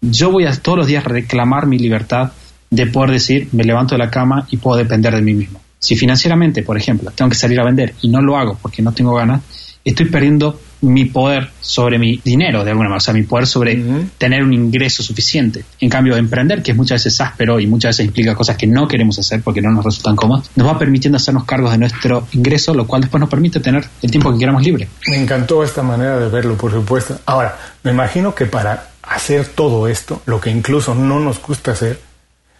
[0.00, 2.32] yo voy a todos los días reclamar mi libertad
[2.70, 5.60] de poder decir, me levanto de la cama y puedo depender de mí mismo.
[5.78, 8.92] Si financieramente, por ejemplo, tengo que salir a vender y no lo hago porque no
[8.92, 9.42] tengo ganas,
[9.84, 13.82] estoy perdiendo mi poder sobre mi dinero, de alguna manera, o sea, mi poder sobre
[14.18, 15.64] tener un ingreso suficiente.
[15.80, 18.86] En cambio, emprender, que es muchas veces áspero y muchas veces implica cosas que no
[18.86, 22.74] queremos hacer porque no nos resultan cómodas, nos va permitiendo hacernos cargos de nuestro ingreso,
[22.74, 24.88] lo cual después nos permite tener el tiempo que queramos libre.
[25.08, 27.18] Me encantó esta manera de verlo, por supuesto.
[27.26, 32.00] Ahora, me imagino que para hacer todo esto, lo que incluso no nos gusta hacer,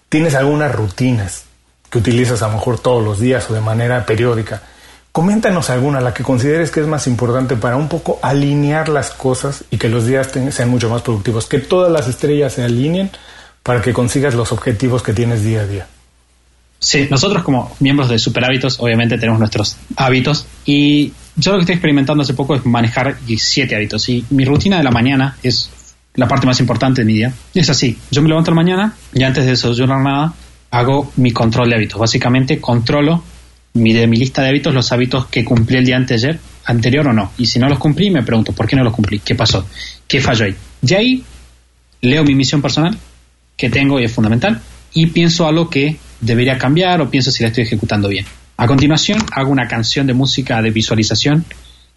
[0.08, 1.44] tienes algunas rutinas
[1.90, 4.62] que utilizas a lo mejor todos los días o de manera periódica
[5.14, 9.62] Coméntanos alguna, la que consideres que es más importante para un poco alinear las cosas
[9.70, 13.12] y que los días sean mucho más productivos, que todas las estrellas se alineen
[13.62, 15.87] para que consigas los objetivos que tienes día a día.
[16.81, 21.61] Sí, nosotros como miembros de Super Hábitos obviamente tenemos nuestros hábitos y yo lo que
[21.61, 25.70] estoy experimentando hace poco es manejar siete hábitos y mi rutina de la mañana es
[26.16, 27.33] la parte más importante de mi día.
[27.55, 30.35] Es así, yo me levanto a la mañana y antes de desayunar nada
[30.72, 32.00] hago mi control de hábitos.
[32.00, 33.22] Básicamente controlo
[33.74, 37.32] mi, mi lista de hábitos los hábitos que cumplí el día anterior, anterior o no.
[37.37, 39.18] Y si no los cumplí, me pregunto, ¿por qué no los cumplí?
[39.18, 39.66] ¿Qué pasó?
[40.06, 40.54] ¿Qué falló ahí?
[40.80, 41.24] De ahí
[42.00, 42.96] leo mi misión personal,
[43.56, 44.60] que tengo y es fundamental,
[44.92, 48.26] y pienso algo que debería cambiar o pienso si la estoy ejecutando bien.
[48.56, 51.44] A continuación, hago una canción de música de visualización.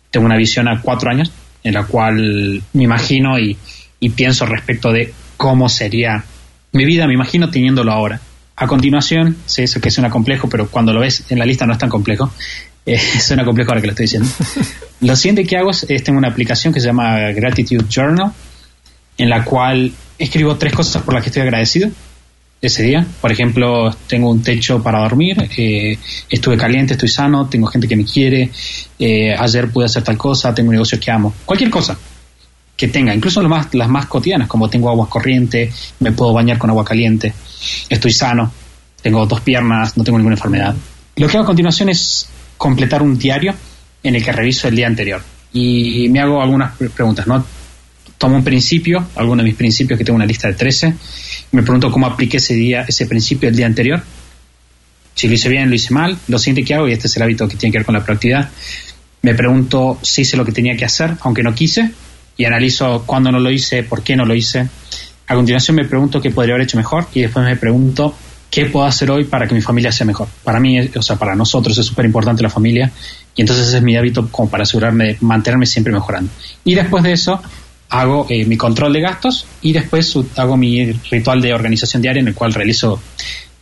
[0.09, 1.31] Tengo una visión a cuatro años,
[1.63, 3.55] en la cual me imagino y,
[3.99, 6.23] y pienso respecto de cómo sería
[6.71, 8.19] mi vida, me imagino teniéndolo ahora.
[8.59, 11.73] A continuación, sé eso que suena complejo, pero cuando lo ves en la lista no
[11.73, 12.29] es tan complejo.
[12.89, 14.29] Eh, suena complejo ahora que lo estoy diciendo.
[15.01, 18.31] lo siguiente que hago es, tengo una aplicación que se llama Gratitude Journal,
[19.17, 21.89] en la cual escribo tres cosas por las que estoy agradecido
[22.61, 23.05] ese día.
[23.19, 27.97] Por ejemplo, tengo un techo para dormir, eh, estuve caliente, estoy sano, tengo gente que
[27.97, 28.51] me quiere,
[28.97, 31.33] eh, ayer pude hacer tal cosa, tengo un negocio que amo.
[31.43, 31.99] Cualquier cosa
[32.77, 36.85] que tenga, incluso las más, cotidianas, como tengo agua corriente, me puedo bañar con agua
[36.85, 37.33] caliente,
[37.89, 38.51] estoy sano,
[39.01, 40.75] tengo dos piernas, no tengo ninguna enfermedad.
[41.15, 43.55] Lo que hago a continuación es completar un diario
[44.03, 47.43] en el que reviso el día anterior y me hago algunas preguntas, ¿no?
[48.19, 50.93] Tomo un principio, alguno de mis principios que tengo una lista de 13,
[51.53, 54.03] me pregunto cómo apliqué ese día, ese principio el día anterior,
[55.15, 57.23] si lo hice bien, lo hice mal, lo siguiente que hago, y este es el
[57.23, 58.51] hábito que tiene que ver con la proactividad,
[59.23, 61.91] me pregunto si hice lo que tenía que hacer, aunque no quise,
[62.37, 64.67] y analizo cuándo no lo hice, por qué no lo hice.
[65.27, 68.15] A continuación me pregunto qué podría haber hecho mejor y después me pregunto
[68.49, 70.27] qué puedo hacer hoy para que mi familia sea mejor.
[70.43, 72.91] Para mí, o sea, para nosotros es súper importante la familia
[73.35, 76.31] y entonces es mi hábito como para asegurarme de mantenerme siempre mejorando.
[76.63, 77.41] Y después de eso
[77.89, 82.27] hago eh, mi control de gastos y después hago mi ritual de organización diaria en
[82.27, 83.01] el cual realizo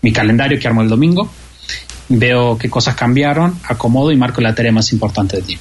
[0.02, 1.30] mi calendario que armo el domingo,
[2.10, 5.58] veo qué cosas cambiaron, acomodo y marco la tarea más importante del día.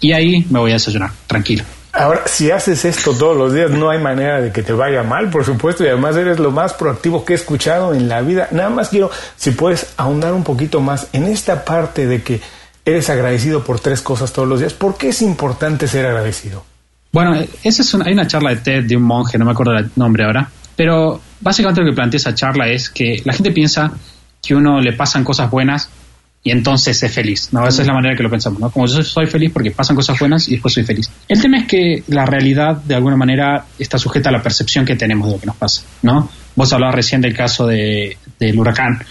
[0.00, 1.64] Y ahí me voy a desayunar, tranquilo.
[1.92, 5.28] Ahora, si haces esto todos los días, no hay manera de que te vaya mal,
[5.28, 8.48] por supuesto, y además eres lo más proactivo que he escuchado en la vida.
[8.50, 12.40] Nada más quiero, si puedes ahondar un poquito más en esta parte de que
[12.84, 14.72] eres agradecido por tres cosas todos los días.
[14.72, 16.64] ¿Por qué es importante ser agradecido?
[17.12, 19.90] Bueno, esa es hay una charla de TED de un monje, no me acuerdo el
[19.96, 23.92] nombre ahora, pero básicamente lo que plantea esa charla es que la gente piensa
[24.40, 25.90] que uno le pasan cosas buenas
[26.44, 27.66] y entonces es feliz, ¿no?
[27.66, 28.70] Esa es la manera que lo pensamos, ¿no?
[28.70, 31.08] Como yo soy feliz porque pasan cosas buenas y después soy feliz.
[31.28, 34.96] El tema es que la realidad, de alguna manera, está sujeta a la percepción que
[34.96, 36.28] tenemos de lo que nos pasa, ¿no?
[36.56, 39.04] Vos hablabas recién del caso de, del huracán.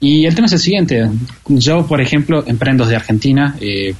[0.00, 1.08] Y el tema es el siguiente.
[1.46, 3.54] Yo, por ejemplo, emprendo desde Argentina.
[3.60, 3.94] Eh,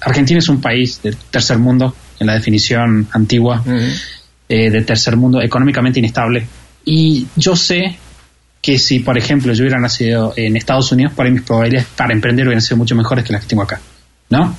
[0.00, 3.64] Argentina es un país del tercer mundo, en la definición antigua,
[4.48, 6.46] eh, de tercer mundo, económicamente inestable.
[6.84, 7.98] Y yo sé
[8.60, 12.12] que si, por ejemplo, yo hubiera nacido en Estados Unidos, por ahí mis probabilidades para
[12.12, 13.80] emprender hubieran sido mucho mejores que las que tengo acá,
[14.30, 14.56] ¿no?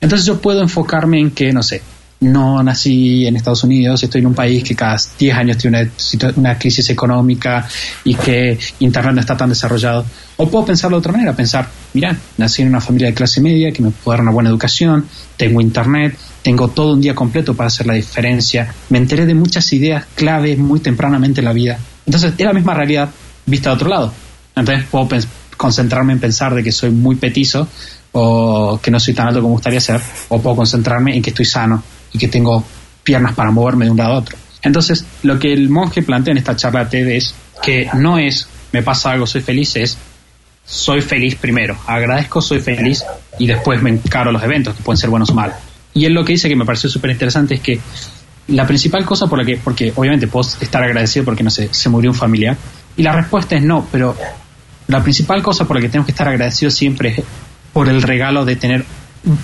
[0.00, 1.82] Entonces yo puedo enfocarme en que, no sé,
[2.20, 6.32] no nací en Estados Unidos, estoy en un país que cada 10 años tiene una,
[6.36, 7.66] una, crisis económica
[8.04, 10.04] y que Internet no está tan desarrollado.
[10.36, 13.72] O puedo pensarlo de otra manera, pensar, mira, nací en una familia de clase media
[13.72, 17.68] que me puede dar una buena educación, tengo Internet, tengo todo un día completo para
[17.68, 21.78] hacer la diferencia, me enteré de muchas ideas claves muy tempranamente en la vida.
[22.06, 23.10] Entonces es la misma realidad
[23.46, 24.12] vista de otro lado.
[24.56, 25.08] Entonces puedo
[25.56, 27.68] concentrarme en pensar de que soy muy petizo
[28.12, 31.44] o que no soy tan alto como gustaría ser, o puedo concentrarme en que estoy
[31.44, 31.82] sano
[32.12, 32.64] y que tengo
[33.02, 34.36] piernas para moverme de un lado a otro.
[34.62, 38.82] Entonces, lo que el monje plantea en esta charla TED es que no es me
[38.82, 39.96] pasa algo, soy feliz, es
[40.64, 43.04] soy feliz primero, agradezco, soy feliz
[43.38, 45.56] y después me encaro los eventos que pueden ser buenos o malos.
[45.94, 47.80] Y él lo que dice que me pareció súper interesante es que
[48.50, 51.88] la principal cosa por la que, porque obviamente puedo estar agradecido porque no sé, se
[51.88, 52.56] murió un familiar,
[52.96, 54.16] y la respuesta es no, pero
[54.88, 57.24] la principal cosa por la que tenemos que estar agradecidos siempre es
[57.72, 58.84] por el regalo de tener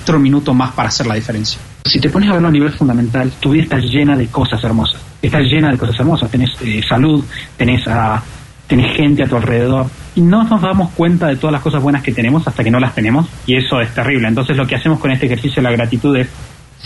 [0.03, 1.61] otro minuto más para hacer la diferencia.
[1.85, 5.01] Si te pones a verlo a nivel fundamental, tu vida está llena de cosas hermosas.
[5.23, 6.31] Está llena de cosas hermosas.
[6.31, 7.25] Tenés eh, salud,
[7.57, 8.23] tenés, a,
[8.67, 9.87] tenés gente a tu alrededor.
[10.17, 12.81] Y no nos damos cuenta de todas las cosas buenas que tenemos hasta que no
[12.81, 13.27] las tenemos.
[13.47, 14.27] Y eso es terrible.
[14.27, 16.29] Entonces lo que hacemos con este ejercicio de la gratitud es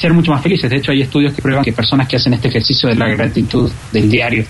[0.01, 0.71] ser mucho más felices.
[0.71, 3.71] De hecho, hay estudios que prueban que personas que hacen este ejercicio de la gratitud
[3.93, 4.45] del diario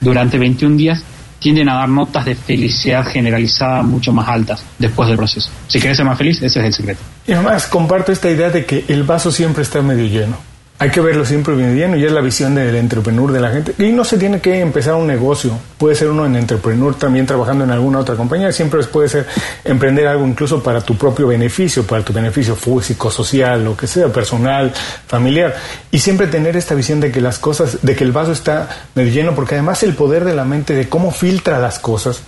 [0.00, 1.02] durante 21 días
[1.38, 5.50] tienden a dar notas de felicidad generalizada mucho más altas después del proceso.
[5.68, 7.00] Si quieres ser más feliz, ese es el secreto.
[7.26, 10.36] Y además comparto esta idea de que el vaso siempre está medio lleno.
[10.80, 13.74] Hay que verlo siempre bien y es la visión del entrepreneur de la gente.
[13.78, 15.58] Y no se tiene que empezar un negocio.
[15.76, 18.52] Puede ser uno en entrepreneur también trabajando en alguna otra compañía.
[18.52, 19.26] Siempre puede ser
[19.64, 24.06] emprender algo incluso para tu propio beneficio, para tu beneficio físico, social, lo que sea,
[24.12, 24.72] personal,
[25.08, 25.56] familiar.
[25.90, 29.12] Y siempre tener esta visión de que las cosas, de que el vaso está medio
[29.12, 32.22] lleno, porque además el poder de la mente, de cómo filtra las cosas,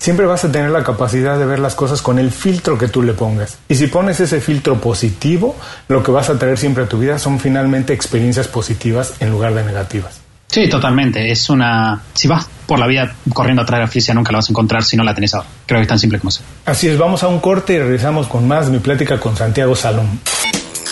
[0.00, 3.02] siempre vas a tener la capacidad de ver las cosas con el filtro que tú
[3.02, 3.58] le pongas.
[3.68, 5.54] Y si pones ese filtro positivo,
[5.86, 9.54] lo que vas a traer siempre a tu vida son finalmente experiencias positivas en lugar
[9.54, 10.20] de negativas.
[10.48, 11.30] Sí, totalmente.
[11.30, 12.02] Es una.
[12.12, 14.82] Si vas por la vida corriendo atrás de la felicidad, nunca la vas a encontrar
[14.82, 15.46] si no la tenés ahora.
[15.64, 16.42] Creo que es tan simple como eso.
[16.66, 19.76] Así es, vamos a un corte y regresamos con más de mi plática con Santiago
[19.76, 20.08] Salom.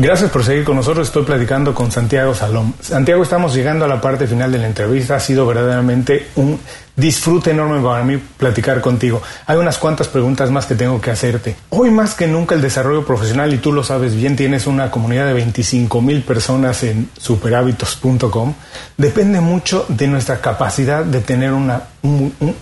[0.00, 1.08] Gracias por seguir con nosotros.
[1.08, 2.72] Estoy platicando con Santiago Salom.
[2.80, 5.16] Santiago, estamos llegando a la parte final de la entrevista.
[5.16, 6.60] Ha sido verdaderamente un
[6.94, 9.20] disfrute enorme para mí platicar contigo.
[9.46, 11.56] Hay unas cuantas preguntas más que tengo que hacerte.
[11.70, 15.26] Hoy más que nunca el desarrollo profesional, y tú lo sabes bien, tienes una comunidad
[15.26, 18.54] de 25 mil personas en superhábitos.com,
[18.96, 21.82] depende mucho de nuestra capacidad de tener un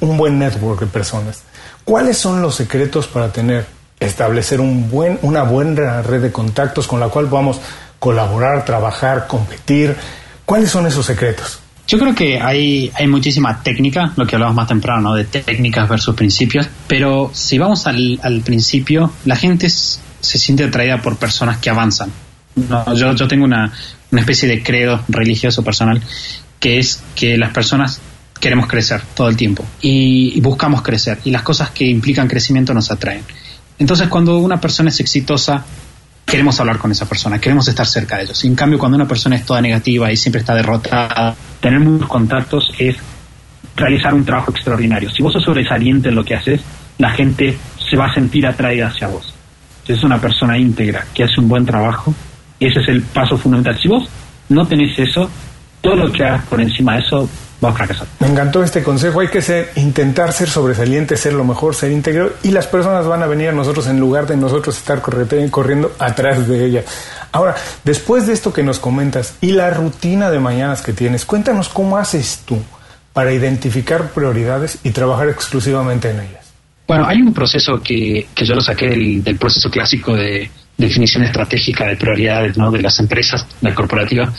[0.01, 1.43] buen network de personas.
[1.85, 7.01] ¿Cuáles son los secretos para tener establecer un buen, una buena red de contactos con
[7.01, 7.61] la cual podamos
[7.99, 9.97] colaborar, trabajar, competir.
[10.45, 11.61] ¿Cuáles son esos secretos?
[11.89, 16.17] Yo creo que hay, hay muchísima técnica, lo que hablamos más temprano, de técnicas versus
[16.17, 21.71] principios, pero si vamos al, al principio, la gente se siente atraída por personas que
[21.71, 22.11] avanzan.
[22.57, 23.73] No, yo, yo tengo una,
[24.11, 26.03] una especie de credo religioso personal
[26.59, 28.01] que es que las personas
[28.41, 32.75] queremos crecer todo el tiempo y, y buscamos crecer y las cosas que implican crecimiento
[32.75, 33.23] nos atraen.
[33.79, 35.65] Entonces, cuando una persona es exitosa,
[36.25, 38.45] queremos hablar con esa persona, queremos estar cerca de ellos.
[38.45, 42.73] En cambio, cuando una persona es toda negativa y siempre está derrotada, tener muchos contactos
[42.79, 42.97] es
[43.77, 45.11] realizar un trabajo extraordinario.
[45.11, 46.61] Si vos sos sobresaliente en lo que haces,
[46.99, 47.57] la gente
[47.89, 49.35] se va a sentir atraída hacia vos.
[49.87, 52.13] Si es una persona íntegra que hace un buen trabajo,
[52.59, 53.79] ese es el paso fundamental.
[53.81, 54.09] Si vos
[54.49, 55.31] no tenés eso,
[55.81, 57.29] todo lo que hagas por encima de eso
[57.65, 58.07] va a fracasar.
[58.21, 59.21] Me encantó este consejo.
[59.21, 63.23] Hay que ser, intentar ser sobresaliente, ser lo mejor, ser íntegro y las personas van
[63.23, 66.85] a venir a nosotros en lugar de nosotros estar corriendo atrás de ellas.
[67.33, 71.69] Ahora, después de esto que nos comentas y la rutina de mañanas que tienes, cuéntanos
[71.69, 72.59] cómo haces tú
[73.13, 76.47] para identificar prioridades y trabajar exclusivamente en ellas.
[76.87, 81.25] Bueno, hay un proceso que, que yo lo saqué del, del proceso clásico de definición
[81.25, 82.71] estratégica de prioridades ¿no?
[82.71, 84.33] de las empresas, la corporativa,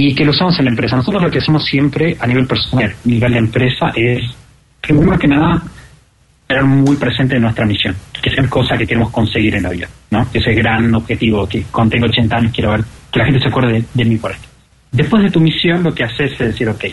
[0.00, 0.94] y que lo usamos en la empresa.
[0.94, 4.22] Nosotros lo que hacemos siempre a nivel personal, a nivel de empresa, es,
[4.80, 5.60] primero que nada,
[6.46, 9.88] ser muy presente en nuestra misión, que sea cosa que queremos conseguir en la vida,
[10.12, 10.24] ¿no?
[10.32, 13.72] Ese gran objetivo que cuando tengo 80 años quiero ver que la gente se acuerde
[13.72, 14.46] de, de mí por esto.
[14.92, 16.84] Después de tu misión, lo que haces es decir, ok,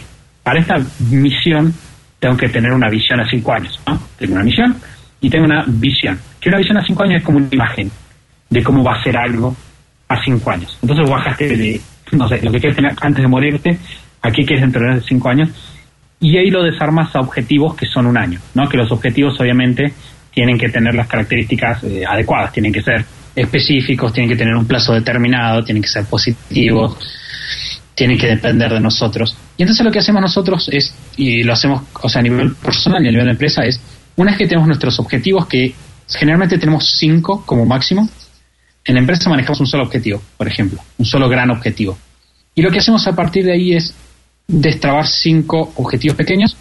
[0.42, 0.78] para esta
[1.12, 1.76] misión
[2.20, 4.00] tengo que tener una visión a 5 años, ¿no?
[4.18, 4.76] Tengo una misión
[5.22, 6.20] y tengo una visión.
[6.42, 7.92] Que una visión a 5 años es como una imagen
[8.50, 9.56] de cómo va a ser algo
[10.08, 10.76] a 5 años.
[10.82, 11.82] Entonces bajaste de
[12.12, 13.78] no sé, lo que quieres tener antes de morirte,
[14.22, 15.50] aquí quieres entrenar de cinco años,
[16.20, 18.68] y ahí lo desarmas a objetivos que son un año, ¿no?
[18.70, 19.94] Que los objetivos obviamente
[20.34, 24.66] tienen que tener las características eh, adecuadas, tienen que ser específicos, tienen que tener un
[24.66, 26.98] plazo determinado, tienen que ser positivos,
[27.94, 29.36] tienen que depender de nosotros.
[29.58, 33.04] Y entonces lo que hacemos nosotros es, y lo hacemos o sea, a nivel personal
[33.04, 33.80] y a nivel de empresa, es,
[34.18, 35.74] una vez que tenemos nuestros objetivos, que
[36.08, 38.10] generalmente tenemos cinco como máximo,
[38.86, 41.98] en la empresa manejamos un solo objetivo, por ejemplo, un solo gran objetivo.
[42.54, 43.94] Y lo que hacemos a partir de ahí es
[44.48, 46.56] destrabar cinco objetivos pequeños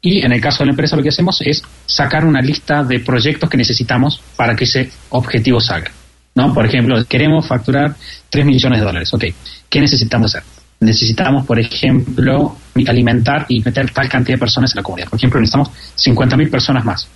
[0.00, 3.00] y en el caso de la empresa lo que hacemos es sacar una lista de
[3.00, 5.90] proyectos que necesitamos para que ese objetivo salga.
[6.34, 6.52] ¿no?
[6.52, 7.94] Por ejemplo, queremos facturar
[8.28, 9.14] 3 millones de dólares.
[9.14, 9.24] Ok,
[9.68, 10.46] ¿qué necesitamos hacer?
[10.80, 12.56] Necesitamos, por ejemplo,
[12.86, 15.08] alimentar y meter tal cantidad de personas en la comunidad.
[15.08, 17.08] Por ejemplo, necesitamos 50.000 personas más.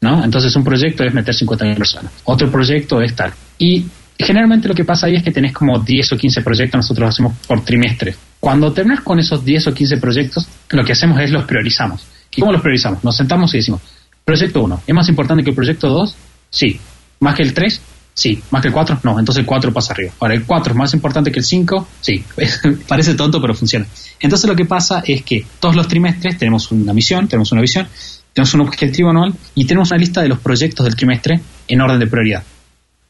[0.00, 0.24] ¿no?
[0.24, 2.12] Entonces, un proyecto es meter 50.000 personas.
[2.24, 3.34] Otro proyecto es tal.
[3.58, 3.84] Y
[4.22, 7.08] generalmente lo que pasa ahí es que tenés como 10 o 15 proyectos, nosotros lo
[7.08, 8.14] hacemos por trimestre.
[8.38, 12.06] Cuando terminas con esos 10 o 15 proyectos, lo que hacemos es los priorizamos.
[12.34, 13.04] ¿Y cómo los priorizamos?
[13.04, 13.80] Nos sentamos y decimos,
[14.24, 16.16] proyecto 1, ¿es más importante que el proyecto 2?
[16.50, 16.80] Sí.
[17.20, 17.80] ¿Más que el 3?
[18.14, 18.42] Sí.
[18.50, 19.00] ¿Más que el 4?
[19.02, 20.12] No, entonces el 4 pasa arriba.
[20.20, 21.88] Ahora, ¿el 4 es más importante que el 5?
[22.00, 22.24] Sí.
[22.88, 23.86] Parece tonto, pero funciona.
[24.18, 27.88] Entonces lo que pasa es que todos los trimestres tenemos una misión, tenemos una visión,
[28.32, 31.98] tenemos un objetivo anual y tenemos una lista de los proyectos del trimestre en orden
[31.98, 32.42] de prioridad.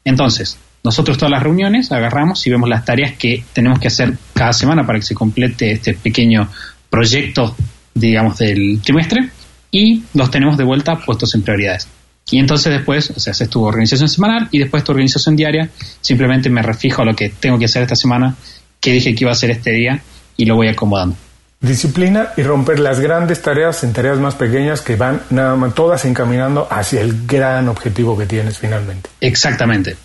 [0.03, 4.53] Entonces, nosotros todas las reuniones agarramos y vemos las tareas que tenemos que hacer cada
[4.53, 6.49] semana para que se complete este pequeño
[6.89, 7.55] proyecto,
[7.93, 9.29] digamos, del trimestre
[9.69, 11.87] y los tenemos de vuelta puestos en prioridades.
[12.29, 15.69] Y entonces después, o sea, haces tu organización semanal y después tu organización diaria,
[16.01, 18.35] simplemente me refijo a lo que tengo que hacer esta semana,
[18.79, 20.01] que dije que iba a hacer este día
[20.37, 21.15] y lo voy acomodando.
[21.59, 26.05] Disciplina y romper las grandes tareas en tareas más pequeñas que van nada más todas
[26.05, 29.09] encaminando hacia el gran objetivo que tienes finalmente.
[29.19, 29.95] Exactamente.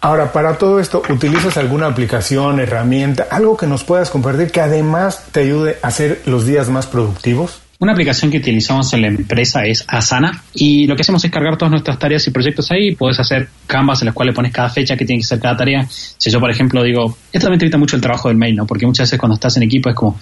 [0.00, 5.24] Ahora, para todo esto, ¿utilizas alguna aplicación, herramienta, algo que nos puedas compartir que además
[5.32, 7.62] te ayude a hacer los días más productivos?
[7.78, 11.58] Una aplicación que utilizamos en la empresa es Asana y lo que hacemos es cargar
[11.58, 12.94] todas nuestras tareas y proyectos ahí.
[12.94, 15.86] Puedes hacer canvas en las cuales pones cada fecha que tiene que ser cada tarea.
[15.90, 18.66] Si yo, por ejemplo, digo, esto también te mucho el trabajo del mail, ¿no?
[18.66, 20.18] Porque muchas veces cuando estás en equipo es como,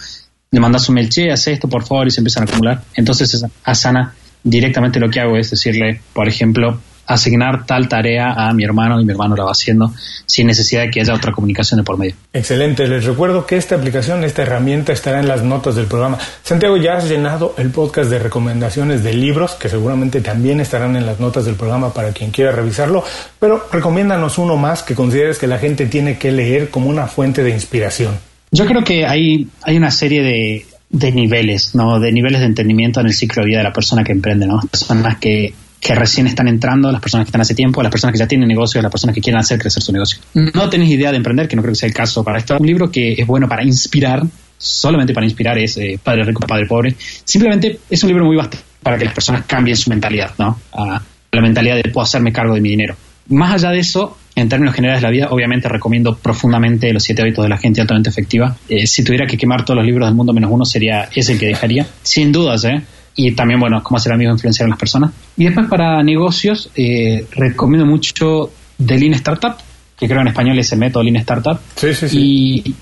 [0.51, 2.83] le mandas un mail, che, haz esto, por favor, y se empiezan a acumular.
[2.95, 8.65] Entonces, Asana directamente lo que hago es decirle, por ejemplo, asignar tal tarea a mi
[8.65, 9.93] hermano y mi hermano la va haciendo
[10.27, 12.15] sin necesidad de que haya otra comunicación de por medio.
[12.33, 16.19] Excelente, les recuerdo que esta aplicación, esta herramienta estará en las notas del programa.
[16.43, 21.07] Santiago, ya has llenado el podcast de recomendaciones de libros que seguramente también estarán en
[21.07, 23.05] las notas del programa para quien quiera revisarlo,
[23.39, 27.43] pero recomiéndanos uno más que consideres que la gente tiene que leer como una fuente
[27.43, 28.15] de inspiración.
[28.51, 31.99] Yo creo que hay, hay una serie de, de niveles, ¿no?
[31.99, 34.61] De niveles de entendimiento en el ciclo de vida de la persona que emprende, ¿no?
[34.71, 35.53] Personas que
[35.85, 38.49] que recién están entrando, las personas que están hace tiempo, las personas que ya tienen
[38.49, 40.18] negocios, las personas que quieren hacer crecer su negocio.
[40.32, 42.57] No tenés idea de emprender, que no creo que sea el caso para esto.
[42.59, 44.22] Un libro que es bueno para inspirar,
[44.57, 46.95] solamente para inspirar, es eh, Padre Rico, Padre Pobre.
[46.99, 50.59] Simplemente es un libro muy vasto para que las personas cambien su mentalidad, ¿no?
[50.74, 52.97] La mentalidad de puedo hacerme cargo de mi dinero.
[53.28, 57.20] Más allá de eso, en términos generales de la vida, obviamente recomiendo profundamente los siete
[57.20, 58.57] hábitos de la gente altamente efectiva.
[58.70, 61.39] Eh, si tuviera que quemar todos los libros del mundo menos uno, sería ese el
[61.39, 61.87] que dejaría.
[62.03, 62.82] Sin dudas, ¿eh?
[63.17, 65.12] Y también, bueno, cómo hacer amigos influenciar a las personas.
[65.37, 68.51] Y después para negocios, eh, recomiendo mucho
[68.85, 69.55] The Lean Startup,
[69.99, 71.59] que creo en español es el método Lean Startup.
[71.77, 72.19] Sí, sí, sí.
[72.19, 72.75] Y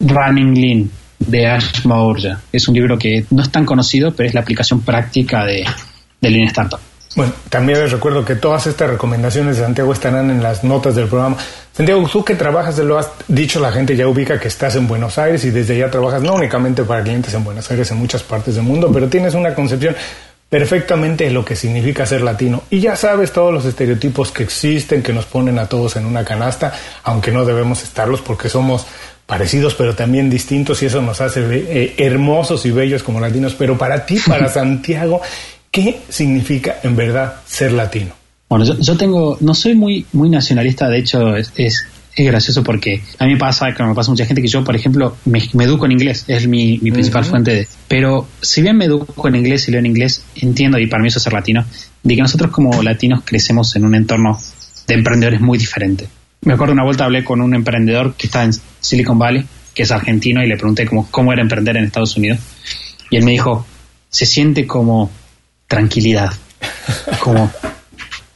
[0.00, 2.40] Running Lean, de Ash Maurya.
[2.52, 5.64] Es un libro que no es tan conocido, pero es la aplicación práctica de,
[6.20, 6.80] de Lean Startup.
[7.16, 11.06] Bueno, también les recuerdo que todas estas recomendaciones de Santiago estarán en las notas del
[11.06, 11.36] programa.
[11.72, 15.16] Santiago, tú que trabajas, lo has dicho, la gente ya ubica que estás en Buenos
[15.18, 18.56] Aires y desde allá trabajas no únicamente para clientes en Buenos Aires, en muchas partes
[18.56, 19.94] del mundo, pero tienes una concepción
[20.48, 22.62] perfectamente de lo que significa ser latino.
[22.70, 26.24] Y ya sabes todos los estereotipos que existen, que nos ponen a todos en una
[26.24, 26.72] canasta,
[27.04, 28.86] aunque no debemos estarlos porque somos
[29.26, 33.54] parecidos pero también distintos y eso nos hace eh, hermosos y bellos como latinos.
[33.54, 35.20] Pero para ti, para Santiago,
[35.74, 38.12] ¿Qué significa en verdad ser latino?
[38.48, 41.84] Bueno, yo, tengo, no soy muy, muy nacionalista, de hecho es, es,
[42.16, 45.16] gracioso porque a mí me pasa, como me pasa mucha gente, que yo, por ejemplo,
[45.24, 47.68] me, educo en inglés, es mi, principal fuente de...
[47.88, 51.08] Pero si bien me educo en inglés y leo en inglés, entiendo, y para mí
[51.08, 51.64] eso es ser latino,
[52.04, 54.38] de que nosotros como latinos crecemos en un entorno
[54.86, 56.06] de emprendedores muy diferente.
[56.42, 59.44] Me acuerdo una vuelta hablé con un emprendedor que está en Silicon Valley,
[59.74, 62.38] que es argentino, y le pregunté cómo, cómo era emprender en Estados Unidos.
[63.10, 63.66] Y él me dijo,
[64.08, 65.10] se siente como
[65.74, 66.32] tranquilidad.
[67.18, 67.50] Como,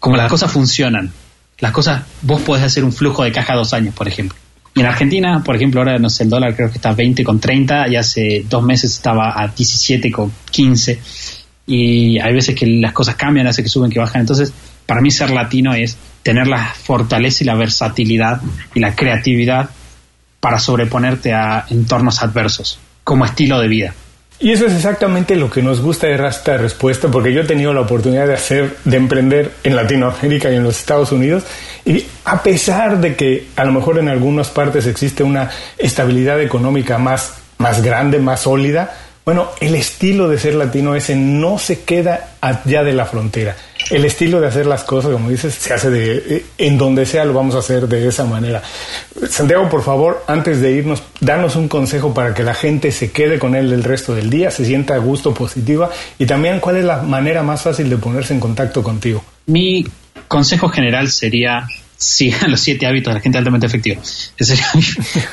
[0.01, 1.13] como las cosas funcionan.
[1.61, 4.37] Las cosas, vos podés hacer un flujo de caja dos años, por ejemplo.
[4.75, 7.25] Y en Argentina, por ejemplo, ahora no sé, el dólar creo que está a 20
[7.25, 11.01] con 30 y hace dos meses estaba a 17 con 15.
[11.67, 14.21] Y hay veces que las cosas cambian, hace que suben, que bajan.
[14.21, 14.53] Entonces,
[14.87, 18.41] para mí ser latino es tener la fortaleza y la versatilidad
[18.75, 19.71] y la creatividad
[20.41, 23.95] para sobreponerte a entornos adversos como estilo de vida.
[24.41, 27.73] Y eso es exactamente lo que nos gusta de esta respuesta, porque yo he tenido
[27.73, 31.43] la oportunidad de hacer, de emprender en Latinoamérica y en los Estados Unidos,
[31.85, 36.99] y a pesar de que a lo mejor en algunas partes existe una estabilidad económica
[36.99, 38.95] más, más grande, más sólida,
[39.29, 43.55] bueno, el estilo de ser latino ese no se queda allá de la frontera.
[43.91, 47.27] El estilo de hacer las cosas, como dices, se hace de eh, en donde sea
[47.27, 48.63] lo vamos a hacer de esa manera.
[49.29, 53.39] Santiago, por favor, antes de irnos, danos un consejo para que la gente se quede
[53.39, 56.87] con él el resto del día, se sienta a gusto, positiva y también cuál es
[56.87, 59.23] la manera más fácil de ponerse en contacto contigo.
[59.45, 59.87] Mi
[60.27, 61.69] consejo general sería
[61.99, 64.01] sigan los siete hábitos de la gente altamente efectiva.
[64.01, 64.67] Ese sería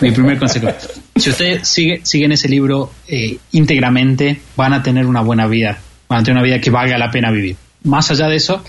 [0.02, 0.68] mi, primer consejo.
[1.16, 5.78] Si ustedes sigue, siguen ese libro eh, íntegramente, van a tener una buena vida,
[6.10, 7.56] van a tener una vida que valga la pena vivir.
[7.84, 8.64] Más allá de eso,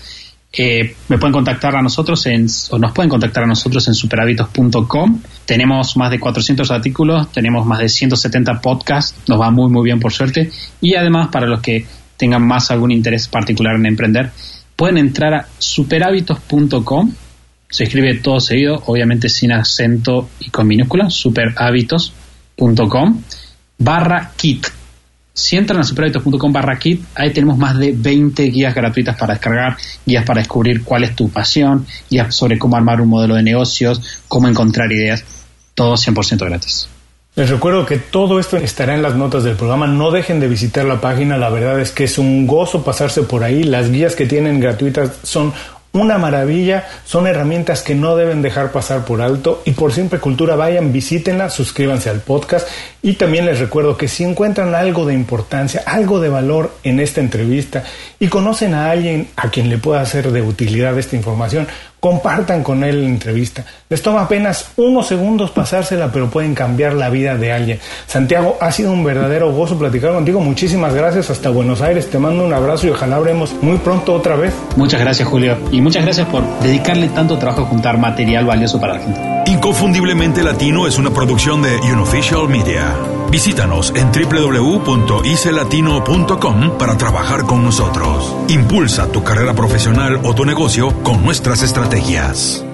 [0.53, 5.21] eh, me pueden contactar a nosotros en, o nos pueden contactar a nosotros en superhábitos.com.
[5.45, 9.99] Tenemos más de 400 artículos, tenemos más de 170 podcasts, nos va muy muy bien
[9.99, 10.51] por suerte.
[10.81, 11.85] Y además para los que
[12.15, 14.31] tengan más algún interés particular en emprender,
[14.75, 17.11] pueden entrar a superhábitos.com
[17.69, 23.21] se escribe todo seguido, obviamente sin acento y con minúsculas, superhábitos.com
[23.77, 24.67] barra kit.
[25.33, 29.77] Si entran a superhábitos.com barra kit, ahí tenemos más de 20 guías gratuitas para descargar,
[30.05, 34.01] guías para descubrir cuál es tu pasión, guías sobre cómo armar un modelo de negocios,
[34.27, 35.23] cómo encontrar ideas,
[35.75, 36.89] todo 100% gratis.
[37.35, 39.85] Les recuerdo que todo esto estará en las notas del programa.
[39.85, 41.37] No dejen de visitar la página.
[41.37, 43.61] La verdad es que es un gozo pasarse por ahí.
[43.61, 45.53] Las guías que tienen gratuitas son
[45.93, 50.55] una maravilla, son herramientas que no deben dejar pasar por alto y por siempre cultura
[50.55, 52.67] vayan, visítenla, suscríbanse al podcast
[53.01, 57.21] y también les recuerdo que si encuentran algo de importancia, algo de valor en esta
[57.21, 57.83] entrevista
[58.19, 61.67] y conocen a alguien a quien le pueda ser de utilidad esta información,
[61.99, 63.65] compartan con él la entrevista.
[63.89, 67.79] Les toma apenas unos segundos pasársela, pero pueden cambiar la vida de alguien.
[68.05, 70.39] Santiago, ha sido un verdadero gozo platicar contigo.
[70.39, 72.09] Muchísimas gracias hasta Buenos Aires.
[72.09, 74.53] Te mando un abrazo y ojalá hablemos muy pronto otra vez.
[74.75, 75.57] Muchas gracias, Julio.
[75.71, 79.51] Y muchas gracias por dedicarle tanto trabajo a juntar material valioso para la gente.
[79.51, 82.93] Inconfundiblemente Latino es una producción de Unofficial Media.
[83.37, 88.35] Visítanos en www.icelatino.com para trabajar con nosotros.
[88.47, 92.65] Impulsa tu carrera profesional o tu negocio con nuestras estrategias.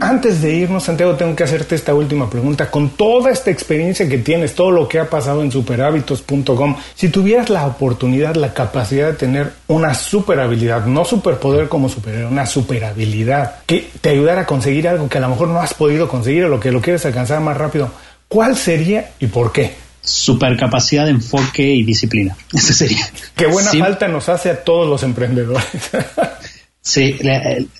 [0.00, 2.70] Antes de irnos, Santiago, tengo que hacerte esta última pregunta.
[2.70, 7.50] Con toda esta experiencia que tienes, todo lo que ha pasado en superhábitos.com, si tuvieras
[7.50, 12.82] la oportunidad, la capacidad de tener una super habilidad, no superpoder como superhéroe, una super
[12.84, 16.44] habilidad que te ayudara a conseguir algo que a lo mejor no has podido conseguir
[16.44, 17.90] o lo que lo quieres alcanzar más rápido,
[18.28, 19.74] ¿Cuál sería y por qué?
[20.02, 22.36] Supercapacidad de enfoque y disciplina.
[22.52, 23.08] Eso sería.
[23.34, 25.66] Qué buena falta nos hace a todos los emprendedores.
[26.86, 27.18] Sí,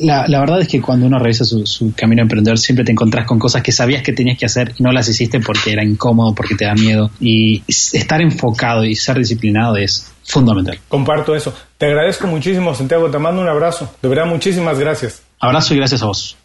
[0.01, 3.63] la, verdad es que cuando uno revisa su, camino emprendedor siempre te encontrás con cosas
[3.63, 6.65] que sabías que tenías que hacer y no las hiciste porque era incómodo, porque te
[6.65, 7.09] da miedo.
[7.21, 10.81] Y estar enfocado y ser disciplinado es fundamental.
[10.89, 11.55] Comparto eso.
[11.79, 13.09] Te agradezco muchísimo, Santiago.
[13.09, 13.95] Te mando un abrazo.
[14.03, 15.23] De verdad, muchísimas gracias.
[15.39, 16.37] Abrazo y gracias a vos.